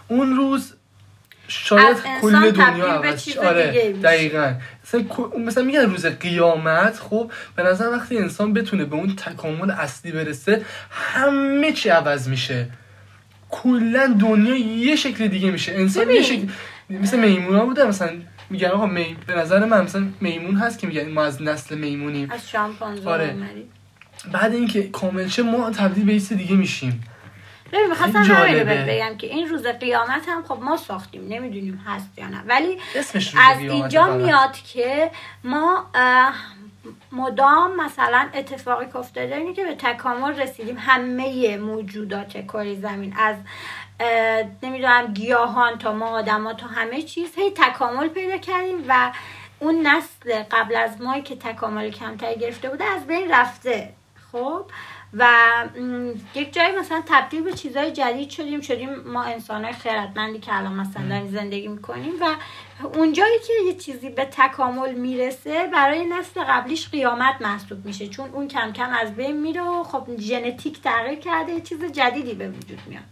[0.07, 0.73] اون روز
[1.47, 4.53] شاید کل دنیا عوض آره دقیقا.
[4.83, 5.01] مثلا,
[5.39, 10.65] مثلا میگن روز قیامت خب به نظر وقتی انسان بتونه به اون تکامل اصلی برسه
[10.89, 12.67] همه چی عوض میشه.
[13.49, 15.71] کلا دنیا یه شکل دیگه میشه.
[15.71, 16.47] انسان یه شکل
[16.89, 18.09] مثل میمونا بوده مثلا
[18.49, 19.17] میگن آقا می...
[19.27, 22.31] به نظر من مثلا میمون هست که میگن ما از نسل میمونیم.
[22.31, 23.35] از شامپانزه آره.
[24.31, 27.03] بعد اینکه کامل شه ما تبدیل به دیگه میشیم.
[27.71, 32.09] ببین می‌خواستم همین رو بگم که این روز قیامت هم خب ما ساختیم نمی‌دونیم هست
[32.17, 32.43] یا نه.
[32.47, 32.79] ولی
[33.37, 35.11] از اینجا میاد که
[35.43, 35.85] ما
[37.11, 40.77] مدام مثلا اتفاقی که افتاده اینه که به تکامل رسیدیم.
[40.79, 43.35] همه موجودات کره زمین از
[44.63, 49.11] نمی‌دونم گیاهان تا ما آدما تا همه چیز هی تکامل پیدا کردیم و
[49.59, 53.93] اون نسل قبل از مایی که تکامل کمتری گرفته بوده از بین رفته.
[54.31, 54.65] خب؟
[55.17, 55.27] و
[56.35, 60.73] یک جایی مثلا تبدیل به چیزهای جدید شدیم شدیم ما انسان های خیرتمندی که الان
[60.73, 62.35] مثلا زندگی می‌کنیم و
[62.83, 68.47] اونجایی که یه چیزی به تکامل می‌رسه برای نسل قبلیش قیامت محسوب میشه چون اون
[68.47, 72.81] کم کم از بین میره و خب ژنتیک تغییر کرده یه چیز جدیدی به وجود
[72.87, 73.03] میاد.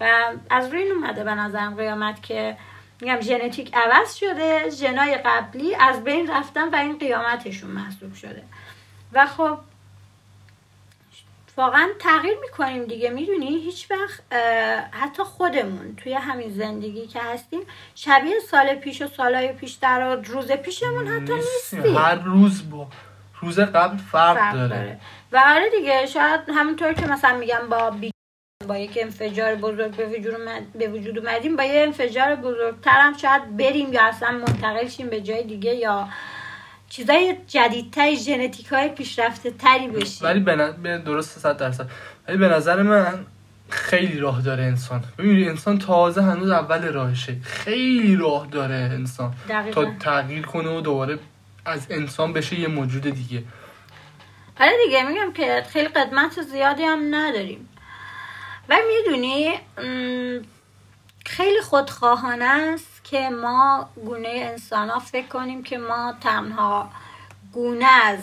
[0.00, 2.56] و از روی این اومده به نظرم قیامت که
[3.00, 8.42] میگم ژنتیک عوض شده ژنای قبلی از بین رفتن و این قیامتشون محسوب شده.
[9.12, 9.58] و خب
[11.58, 14.32] واقعا تغییر می‌کنیم دیگه می‌دونی؟ هیچ وقت
[14.90, 17.60] حتی خودمون توی همین زندگی که هستیم
[17.94, 21.96] شبیه سال پیش و سالهای پیش در روز پیشمون حتی نیستیم.
[21.96, 22.86] هر روز با
[23.40, 25.00] روز قبل فرق, داره.
[25.32, 28.10] و آره دیگه شاید همونطور که مثلا میگم با بی...
[28.68, 30.36] با یک انفجار بزرگ به وجود,
[30.74, 35.20] به وجود اومدیم با یه انفجار بزرگتر هم شاید بریم یا اصلا منتقل شیم به
[35.20, 36.08] جای دیگه یا
[36.90, 41.90] چیزای جدیدتر ژنتیک های پیشرفته تری بشیم ولی به درست صد درصد.
[42.28, 43.26] ولی به نظر من
[43.70, 45.04] خیلی راه داره انسان.
[45.18, 47.36] ببینید انسان تازه هنوز اول راهشه.
[47.42, 49.34] خیلی راه داره انسان.
[49.72, 51.18] تا تغییر کنه و دوباره
[51.64, 53.42] از انسان بشه یه موجود دیگه.
[54.60, 57.68] آره دیگه میگم که خیلی قدمت زیادی هم نداریم.
[58.68, 59.54] و می‌دونی
[61.26, 66.90] خیلی خودخواهانه است که ما گونه انسان ها فکر کنیم که ما تنها
[67.52, 68.18] گونه از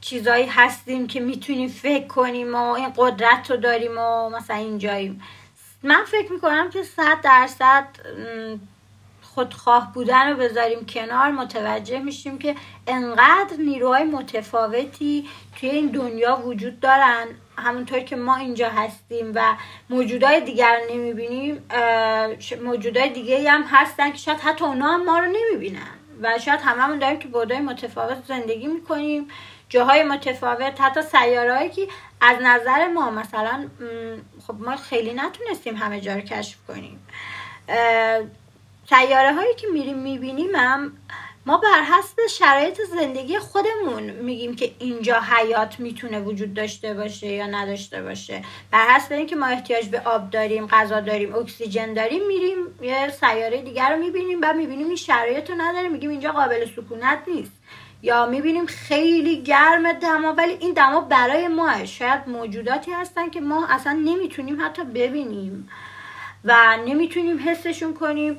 [0.00, 5.22] چیزایی هستیم که می‌تونیم فکر کنیم و این قدرت رو داریم و مثلا اینجاییم.
[5.82, 7.86] من فکر می‌کنم که صد درصد
[9.34, 12.54] خودخواه بودن رو بذاریم کنار متوجه میشیم که
[12.86, 17.26] انقدر نیروهای متفاوتی توی این دنیا وجود دارن.
[17.58, 19.54] همونطور که ما اینجا هستیم و
[19.90, 21.64] موجودای دیگر رو نمی‌بینیم
[22.64, 25.92] موجودای دیگه هم هستن که شاید حتی اونا هم ما رو نمی‌بینن.
[26.22, 29.28] و شاید هممون داریم که بودای متفاوت زندگی می‌کنیم
[29.68, 31.88] جاهای متفاوت حتی سیاره که
[32.20, 33.68] از نظر ما مثلا
[34.46, 37.06] خب ما خیلی نتونستیم همه جا رو کشف کنیم.
[38.88, 40.92] سیاره هایی که میریم می‌بینیم هم
[41.46, 47.46] ما بر حسب شرایط زندگی خودمون میگیم که اینجا حیات می‌تونه وجود داشته باشه یا
[47.46, 48.42] نداشته باشه.
[48.70, 53.62] بر حسب اینکه ما احتیاج به آب داریم غذا داریم اکسیژن داریم میریم یه سیاره
[53.62, 55.88] دیگر رو می‌بینیم و می‌بینیم این شرایط رو نداره.
[55.88, 57.52] میگیم اینجا قابل سکونت نیست.
[58.02, 63.66] یا می‌بینیم خیلی گرم دما ولی این دما برای ما شاید موجوداتی هستن که ما
[63.70, 65.68] اصلا نمی‌تونیم حتی ببینیم
[66.44, 68.38] و نمی‌تونیم حسشون کنیم.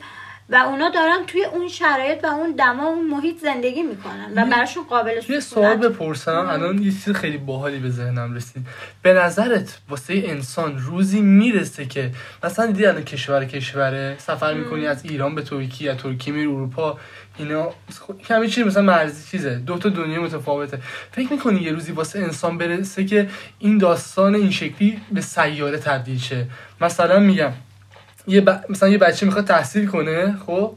[0.49, 4.83] و اونا دارن توی اون شرایط و اون دما اون محیط زندگی می‌کنن و براشون
[4.83, 6.47] قابل یه سوال بپرسم.
[6.49, 8.67] الان یه چیز خیلی باحالی به ذهنم رسید.
[9.01, 12.11] به نظرت واسه انسان روزی می‌رسه که
[12.43, 16.99] مثلا دیدی الان کشور کشوره؟ سفر می‌کنی از ایران به ترکیه از ترکیه میری اروپا
[17.37, 17.73] اینا
[18.27, 19.55] کمی چیز مثلا مرزی چیزه.
[19.55, 20.79] دو تا دنیا متفاوته.
[21.11, 23.29] فکر می‌کنی یه روزی واسه انسان برسه که
[23.59, 26.47] این داستان این شکلی به سیاره تبدیل شه؟
[26.81, 27.51] مثلا میگم
[28.27, 30.75] یه مثلا یه بچه می‌خواد تحصیل کنه خب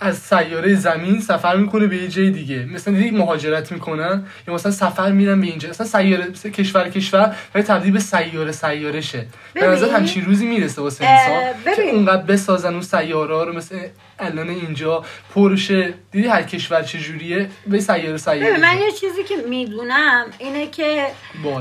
[0.00, 2.64] از سیاره زمین سفر می‌کنه به یه جای دیگه.
[2.64, 5.68] مثلا دیگه مهاجرت می‌کنن یا مثلا سفر میرن به اینجا.
[5.68, 9.26] مثلا سیاره مثلا کشور کشور ولی تبدیل به سیاره سیاره شه.
[9.54, 13.78] به نظر همچین روزی می‌رسه واسه انسان که اونقدر بسازن اون سیاره ها رو مثل
[14.18, 19.36] الان اینجا پرشه دیدی هر کشور چه جوریه به سیاره سیاره من یه چیزی که
[19.48, 21.06] می‌دونم اینه که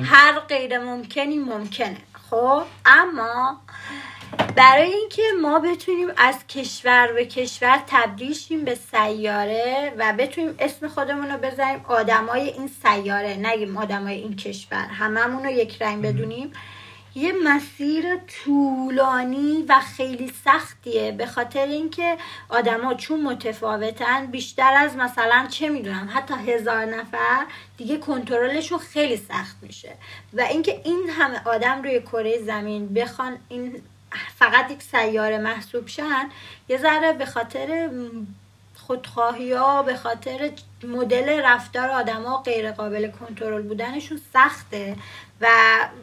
[0.04, 1.98] هر غیر ممکنی ممکنه
[2.30, 3.62] خب؟ اما
[4.56, 10.88] برای اینکه ما بتونیم از کشور به کشور تبدیل شیم به سیاره و بتونیم اسم
[10.88, 13.36] خودمون رو بذاریم آدمای این سیاره.
[13.36, 16.52] نگیم آدمای این کشور هممون رو یک رنگ بدونیم.
[17.16, 22.18] یه مسیر طولانی و خیلی سختیه به خاطر اینکه
[22.50, 27.46] آدما چون متفاوتن بیشتر از مثلا چه می‌دونم حتی هزار نفر
[27.78, 29.96] دیگه کنترلشون خیلی سخت میشه.
[30.34, 33.82] و اینکه این همه آدم روی کره زمین بخوان این
[34.40, 36.30] فقط یک سیاره محسوب شن
[36.70, 37.90] یه ذره به خاطر
[38.76, 40.52] خودخواهی ها به خاطر
[40.84, 44.96] مدل رفتار آدما غیر قابل کنترل بودنشون سخته
[45.42, 45.48] و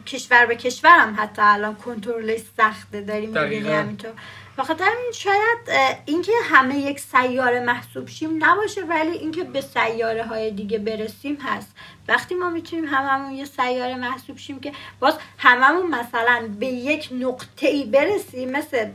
[0.05, 3.01] کشور به کشور هم حتی الان کنترلش سخته.
[3.01, 4.11] داریم می‌بینی همینطور.
[4.57, 10.51] بخاطر این شاید اینکه همه یک سیاره محسوب شیم نباشه ولی اینکه به سیاره های
[10.51, 11.75] دیگه برسیم هست.
[12.07, 17.67] وقتی ما می‌تونیم هممون یه سیاره محسوب شیم که باز هممون مثلا به یک نقطه
[17.67, 18.87] ای برسیم مثل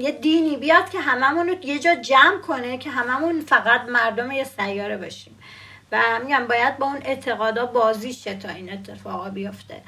[0.00, 4.44] یه دینی بیاد که هممون رو یه جا جمع کنه که هممون فقط مردم یه
[4.44, 5.38] سیاره باشیم.
[5.92, 9.82] و میگم باید با اون اعتقادا بازی شه تا این اتفاقا بیفته.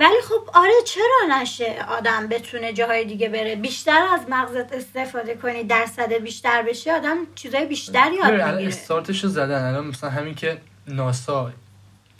[0.00, 5.64] ولی خب آره چرا نشه آدم بتونه جاهای دیگه بره؟ بیشتر از مغزت استفاده کنی
[5.64, 8.68] درصد بیشتر بشه آدم چیزای بیشتری یاد می‌گیره.
[8.68, 9.62] استارتشو زدن.
[9.62, 11.52] الان مثلا همین که ناسا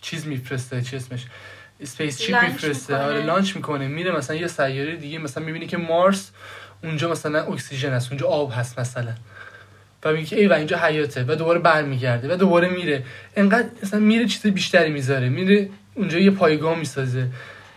[0.02, 1.26] چیز میفرسته چی اسمش؟
[1.80, 3.88] spaceship میفرسته؟ آره launch می‌کنه.
[3.88, 6.30] میره مثلا یه سیاره دیگه مثلا می‌بینی که Mars
[6.84, 9.14] اونجا مثلا اکسیژن هست اونجا آب هست مثلا.
[10.04, 11.24] و میگه که ای و اینجا حیاته.
[11.28, 13.04] و دوباره برمیگرده و دوباره میره.
[13.37, 15.28] انقدر مثلا میره چیز بیشتری می‌ذاره.
[15.28, 17.28] میره اونجا یه پایگاه می‌سازه.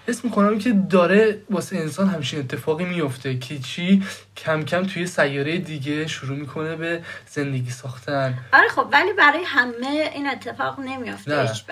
[0.08, 4.04] اسم می‌کنم که داره واسه انسان همچین اتفاقی میفته که چی
[4.38, 8.38] کم کم توی سیاره دیگه شروع می‌کنه به زندگی ساختن.
[8.54, 11.64] آره خب ولی برای همه این اتفاق نمیافته هیچ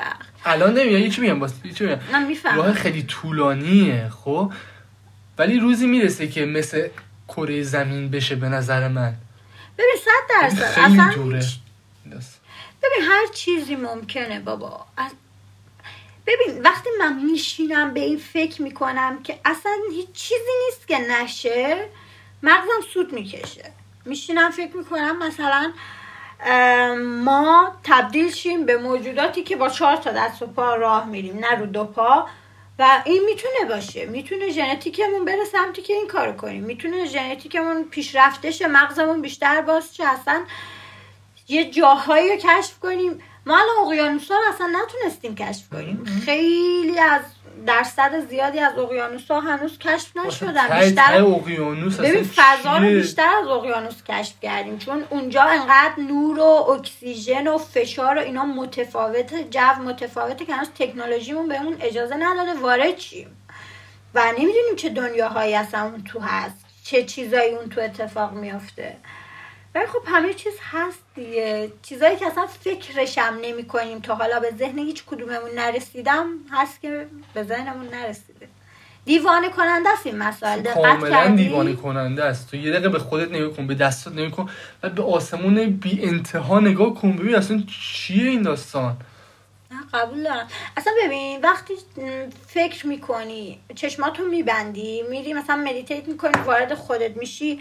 [0.45, 2.00] الان نمیاد یکی میگم واسه چی میگم.
[2.56, 4.54] راه خیلی طولانیه خب؟
[5.38, 6.88] ولی روزی می‌رسه که مثل
[7.28, 9.15] کره زمین بشه به نظر من.
[9.78, 10.82] ببین صد درصد.
[10.82, 11.45] خیلی دوره.
[12.84, 14.86] ببین هر چیزی ممکنه بابا.
[16.27, 21.89] ببین وقتی من میشینم به این فکر می‌کنم که اصلا هیچ چیزی نیست که نشه
[22.43, 23.71] مغزم سود می‌کشه.
[24.05, 25.73] میشینم فکر می‌کنم مثلا
[26.97, 31.51] ما تبدیل شیم به موجوداتی که با چهار تا دست و پا راه میریم نه
[31.51, 32.27] رو دو پا.
[32.79, 34.05] و این می‌تونه باشه.
[34.05, 36.63] می‌تونه ژنتیکمون بره سمتی که این کارو کنیم.
[36.63, 40.43] می‌تونه ژنتیکمون پیشرفته شه مغزمون بیشتر باز چه؟ اصلا
[41.47, 43.21] یه جاهایی رو کشف کنیم.
[43.45, 46.03] ما الان اقیانوس ها اصلا نتونستیم کشف کنیم.
[46.25, 47.21] خیلی از
[47.65, 50.79] درصد زیادی از اقیانوس ها هنوز کشف نشدن.
[50.79, 56.43] بیشتر اقیانوس ببین فضا رو بیشتر از اقیانوس کشف کردیم چون اونجا انقدر نور و
[56.43, 62.60] اکسیژن و فشار و اینا متفاوته جو متفاوته که هنوز تکنولوژیمون بهمون اجازه نداده.
[62.60, 63.38] وارد چیم؟
[64.15, 68.97] و نمی‌دونیم چه دنیاهایی اصلا اون تو هست چه چیزایی اون تو اتفاق میافته.
[69.75, 71.71] ولی خب همه چیز هست دیگه.
[71.81, 77.07] چیزایی که اصلا فکرشم نمی کنیم تا حالا به ذهن هیچ کدوممون نرسیدم هست که
[77.33, 78.47] به ذهنمون نرسیده.
[79.06, 80.73] دیوانه کننده است این مسائل.
[80.73, 82.52] کاملا دیوانه کننده است.
[82.52, 84.50] تو یه دقیقه به خودت نگاه کن به دستت نگاه کن
[84.83, 87.12] و به آسمون بی انتها نگاه کن.
[87.12, 88.97] ببین اصلا چیه این داستان؟
[89.93, 90.47] قبول دارم.
[90.77, 91.73] اصلا ببین وقتی
[92.47, 97.60] فکر می‌کنی چشماتو میبندی میری مثلا مدیتیت می‌کنی وارد خودت میشی.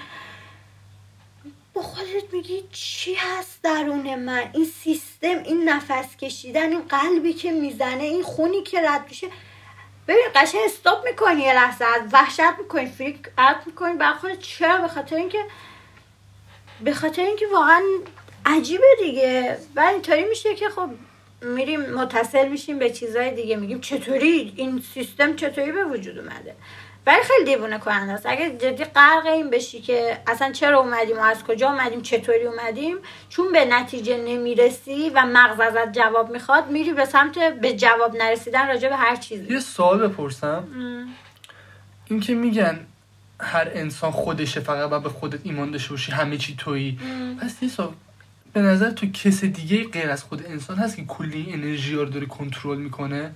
[1.74, 7.52] با خودت میگی چی هست درون من؟ این سیستم این نفس کشیدن این قلبی که
[7.52, 9.26] می‌زنه این خونی که رد میشه.
[10.08, 13.94] ببین قشنگ استاپ می‌کنی یه لحظه از وحشت می‌کنی فریک اوت می‌کنی.
[13.94, 15.44] بر خودت چرا؟ به خاطر اینکه
[16.80, 17.82] به خاطر اینکه واقعا
[18.46, 19.58] عجیبه دیگه.
[19.76, 20.88] و اینطوری میشه که خب
[21.42, 23.56] میریم متصل میشیم به چیزهای دیگه.
[23.56, 26.54] میگیم چطوری این سیستم چطوری به وجود اومده؟
[27.06, 28.26] ولی خیلی دیوونه کننده است.
[28.26, 32.96] اگه جدی غرق این بشی که اصلا چرا اومدیم و از کجا اومدیم چطوری اومدیم
[33.28, 38.68] چون به نتیجه نمی‌رسی و مغز ازت جواب می‌خواد میری به سمت به جواب نرسیدن
[38.68, 39.52] راجع به هر چیزی.
[39.52, 40.64] یه سوال بپرسم.
[42.04, 42.86] این که میگن
[43.40, 46.98] هر انسان خودشه فقط به خودت ایمان داشته باشی همه چی تویی.
[47.42, 47.92] پس یه سوال.
[48.52, 52.26] به نظر تو کس دیگه غیر از خود انسان هست که کلی انرژی رو داره
[52.26, 53.34] کنترل می‌کنه؟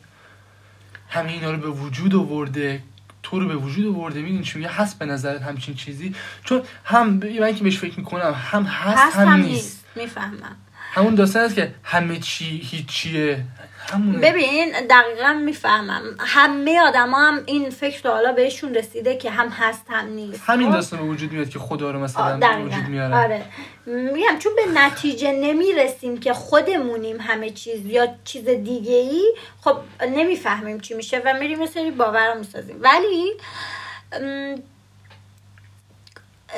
[1.08, 2.82] همه اینا رو به وجود آورده.
[3.30, 6.14] تو رو به وجود آورده چی میگه؟ هست به نظرت همچین چیزی؟
[6.44, 9.84] چون هم من که بهش فکر می‌کنم هم هست, هست هم, هم نیست.
[9.96, 10.56] می‌فهمم.
[10.92, 13.44] همون داستان است که همه چی هیچیه.
[13.92, 14.18] همونه.
[14.18, 16.02] ببین دقیقا می‌فهمم.
[16.18, 20.42] همه آدم هم این فکر رو حالا بهشون رسیده که هم هست هم نیست.
[20.46, 23.16] همین خب؟ داستان وجود میاد که خدا رو مثلا وجود میاره.
[23.16, 23.44] آره.
[23.86, 29.76] میگم چون به نتیجه نمی‌رسیم که خودمونیم همه چیز یا چیز دیگه ای خب
[30.08, 32.76] نمی‌فهمیم چی میشه و میریم مثل باور می‌سازیم.
[32.80, 33.32] ولی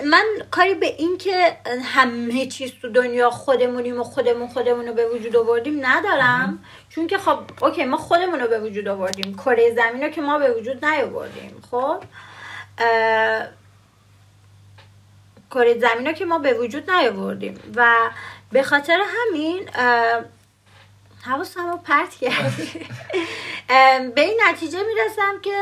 [0.05, 5.07] من کاری به این که همه چیز تو دنیا خودمونیم و خودمون خودمون رو به
[5.07, 6.65] وجود آوردیم ندارم.
[6.95, 9.35] چون که خب اوکی ما خودمون رو به وجود آوردیم.
[9.35, 11.63] کره زمین رو که ما به وجود نیاوردیم.
[11.71, 12.03] خب
[15.51, 17.61] کره زمین رو که ما به وجود نیاوردیم.
[17.77, 18.11] و
[18.53, 19.69] به خاطر همین
[21.23, 22.87] حواسم رو پرت کردی.
[24.15, 25.53] به این نتیجه می‌رسم که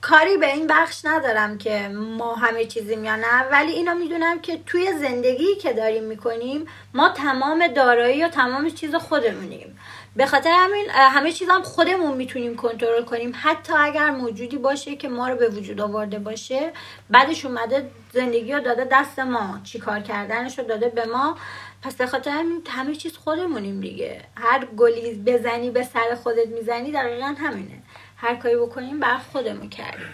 [0.00, 3.42] کاری به این بخش ندارم که ما همه چیزیم یا نه.
[3.50, 8.94] ولی اینا می‌دونم که توی زندگی که داریم می‌کنیم ما تمام دارایی و تمام چیز
[8.94, 9.78] خودمونیم.
[10.16, 13.32] به خاطر همین همه چیز هم خودمون می‌تونیم کنترل کنیم.
[13.42, 16.72] حتی اگر موجودی باشه که ما رو به وجود آورده باشه
[17.10, 19.60] بعدش اومده زندگی رو داده دست ما.
[19.64, 21.36] چی کار کردنش رو داده به ما.
[21.82, 24.20] پس به خاطر همین همه چیز خودمونیم دیگه.
[24.36, 27.82] هر گلی بزنی به سر خودت می‌زنی دقیقا همینه.
[28.16, 30.06] هر کاری بکنیم بر خودمون کردیم.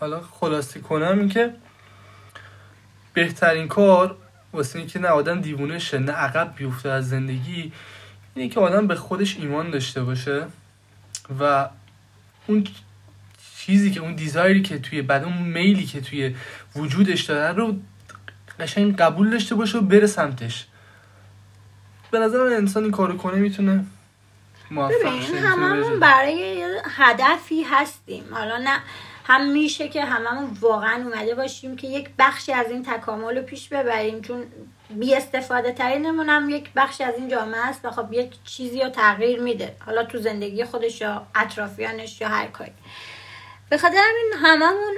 [0.00, 1.54] حالا خلاصی کنم این که
[3.14, 4.16] بهترین کار
[4.52, 7.72] واسه اینکه نه آدم دیوونه شه نه عقب بیفته از زندگی
[8.38, 10.46] اینه که آدم به خودش ایمان داشته باشه
[11.40, 11.68] و
[12.46, 12.66] اون
[13.56, 16.34] چیزی که اون دیزایری که توی بعد اون میلی که توی
[16.76, 17.76] وجودش داره رو
[18.60, 20.66] قشنگ قبول داشته باشه و بره سمتش.
[22.10, 23.84] به نظر انسان این کارو کنه می‌تونه
[24.70, 28.24] ببین هممون برای هدفی هستیم.
[28.30, 28.80] حالا نه
[29.24, 33.68] هم میشه که هممون واقعا اومده باشیم که یک بخشی از این تکامل رو پیش
[33.68, 34.42] ببریم چون
[34.90, 38.88] بی استفاده ترینمون هم یک بخشی از این جامعه است و خب یک چیزی رو
[38.88, 39.76] تغییر میده.
[39.86, 42.72] حالا تو زندگی خودش یا اطرافیانش یا هر کاری.
[43.70, 44.94] به خاطر همین هممون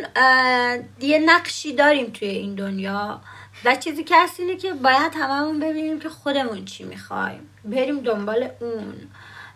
[1.00, 3.20] یه نقشی داریم توی این دنیا
[3.64, 7.50] و چیزی که هست اینه که باید هممون ببینیم که خودمون چی می‌خوایم.
[7.64, 8.94] بریم دنبال اون.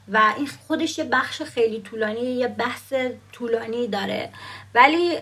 [0.09, 2.93] و این خودش یه بخش خیلی طولانی یه بحث
[3.33, 4.31] طولانی داره.
[4.75, 5.19] ولی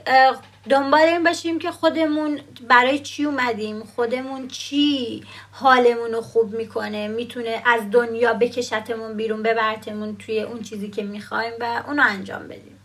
[0.70, 7.62] دنبال این باشیم که خودمون برای چی اومدیم خودمون چی حالمون رو خوب می‌کنه می‌تونه
[7.66, 12.78] از دنیا بکشتمون بیرون ببرتمون توی اون چیزی که می‌خوایم و اونو انجام بدیم.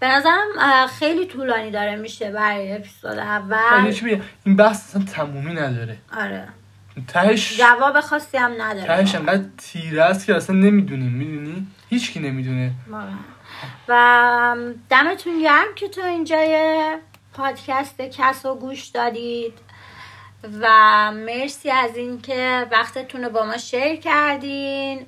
[0.00, 3.94] به نظرم خیلی طولانی داره میشه برای اپیزود اول.
[4.44, 5.96] این بحث اصلا تمومی نداره.
[6.18, 6.48] آره.
[7.08, 8.86] تهش جواب خاصی هم نداره.
[8.86, 12.72] تهش انقدر تیره است که اصلا نمی‌دونیم می‌دونی؟ هیچ کی نمی‌دونه
[13.88, 14.56] و
[14.90, 16.96] دمتون گرم که تو اینجای
[17.34, 19.58] پادکست کس و گوش دادید.
[20.60, 20.68] و
[21.12, 25.06] مرسی از اینکه وقتتون رو با ما شیر کردین.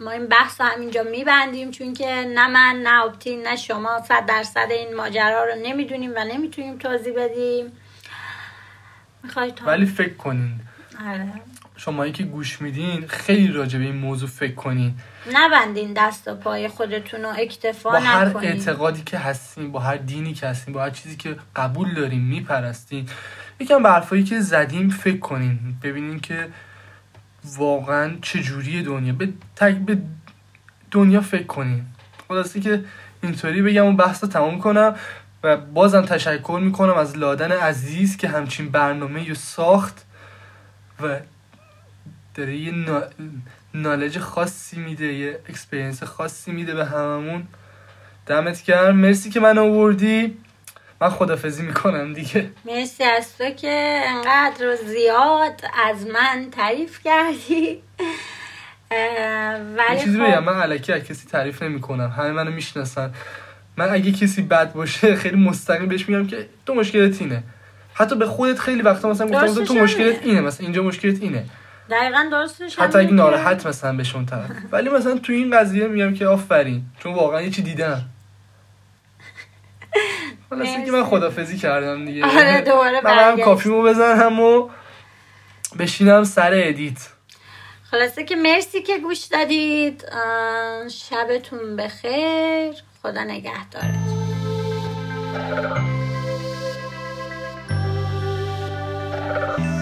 [0.00, 4.26] ما این بحث رو همینجا میبندیم چون که نه من نه اپتین نه شما صد
[4.26, 7.72] درصد این ماجرا رو نمی‌دونیم و نمی‌تونیم توضیح بدیم.
[9.66, 10.60] ولی فکر کنین.
[11.76, 14.94] شمایی که گوش میدین خیلی راجع به این موضوع فکر کنین.
[15.32, 20.34] نبندین دست و پای خودتون رو اکتفا با هر اعتقادی که هستین با هر دینی
[20.34, 23.08] که هستین با هر چیزی که قبول دارین میپرستین.
[23.60, 25.58] یکم به که زدیم فکر کنین.
[25.82, 26.48] ببینین که
[27.56, 29.12] واقعا چجوری دنیا.
[29.12, 29.28] به,
[29.86, 29.98] به
[30.90, 31.84] دنیا فکر کنین.
[32.28, 32.84] خلاصی که
[33.22, 34.94] اینطوری بگم اون بحث رو تمام کنم
[35.42, 40.06] و بازم تشکر می‌کنم از لادن عزیز که همچین برنامه رو ساخت.
[41.02, 41.18] و
[42.34, 42.72] داره یه
[43.74, 47.48] knowledge خاصی میده یه experience خاصی میده به هممون.
[48.26, 48.96] دمت گرم.
[48.96, 50.38] مرسی که منو آوردی.
[51.00, 52.50] من خدافزی می‌کنم دیگه.
[52.64, 57.82] مرسی از تو که انقدر زیاد از من تعریف کردی.
[59.76, 60.38] ولی چیزی خب...
[60.38, 63.14] من علکی از کسی تعریف نمی کنم همه منو می‌شناسن.
[63.76, 67.42] من اگه کسی بد باشه خیلی مستقیم بهش میگم که تو مشکلت اینه.
[68.00, 71.44] حتی به خودت خیلی وقتا مثلا گفتم تو مشکلت اینه مثلا اینجا مشکلت اینه.
[71.90, 74.50] دقیقا درستش حتی اگه ناراحت مثلا بهشون طرف.
[74.72, 78.02] ولی مثلا تو این قضیه میگم که آفرین چون واقعا یه چی دیدم.
[80.50, 82.26] حالا که من خدافزی کردم دیگه.
[82.26, 84.68] آره دوباره من هم coffee مو بزنم و
[85.78, 87.08] بشینم سر edit.
[87.90, 90.04] خلاصه که مرسی که گوش دادید.
[90.90, 92.74] شبتون بخیر.
[93.02, 94.20] خدا نگهدارتون.
[99.30, 99.79] Yeah.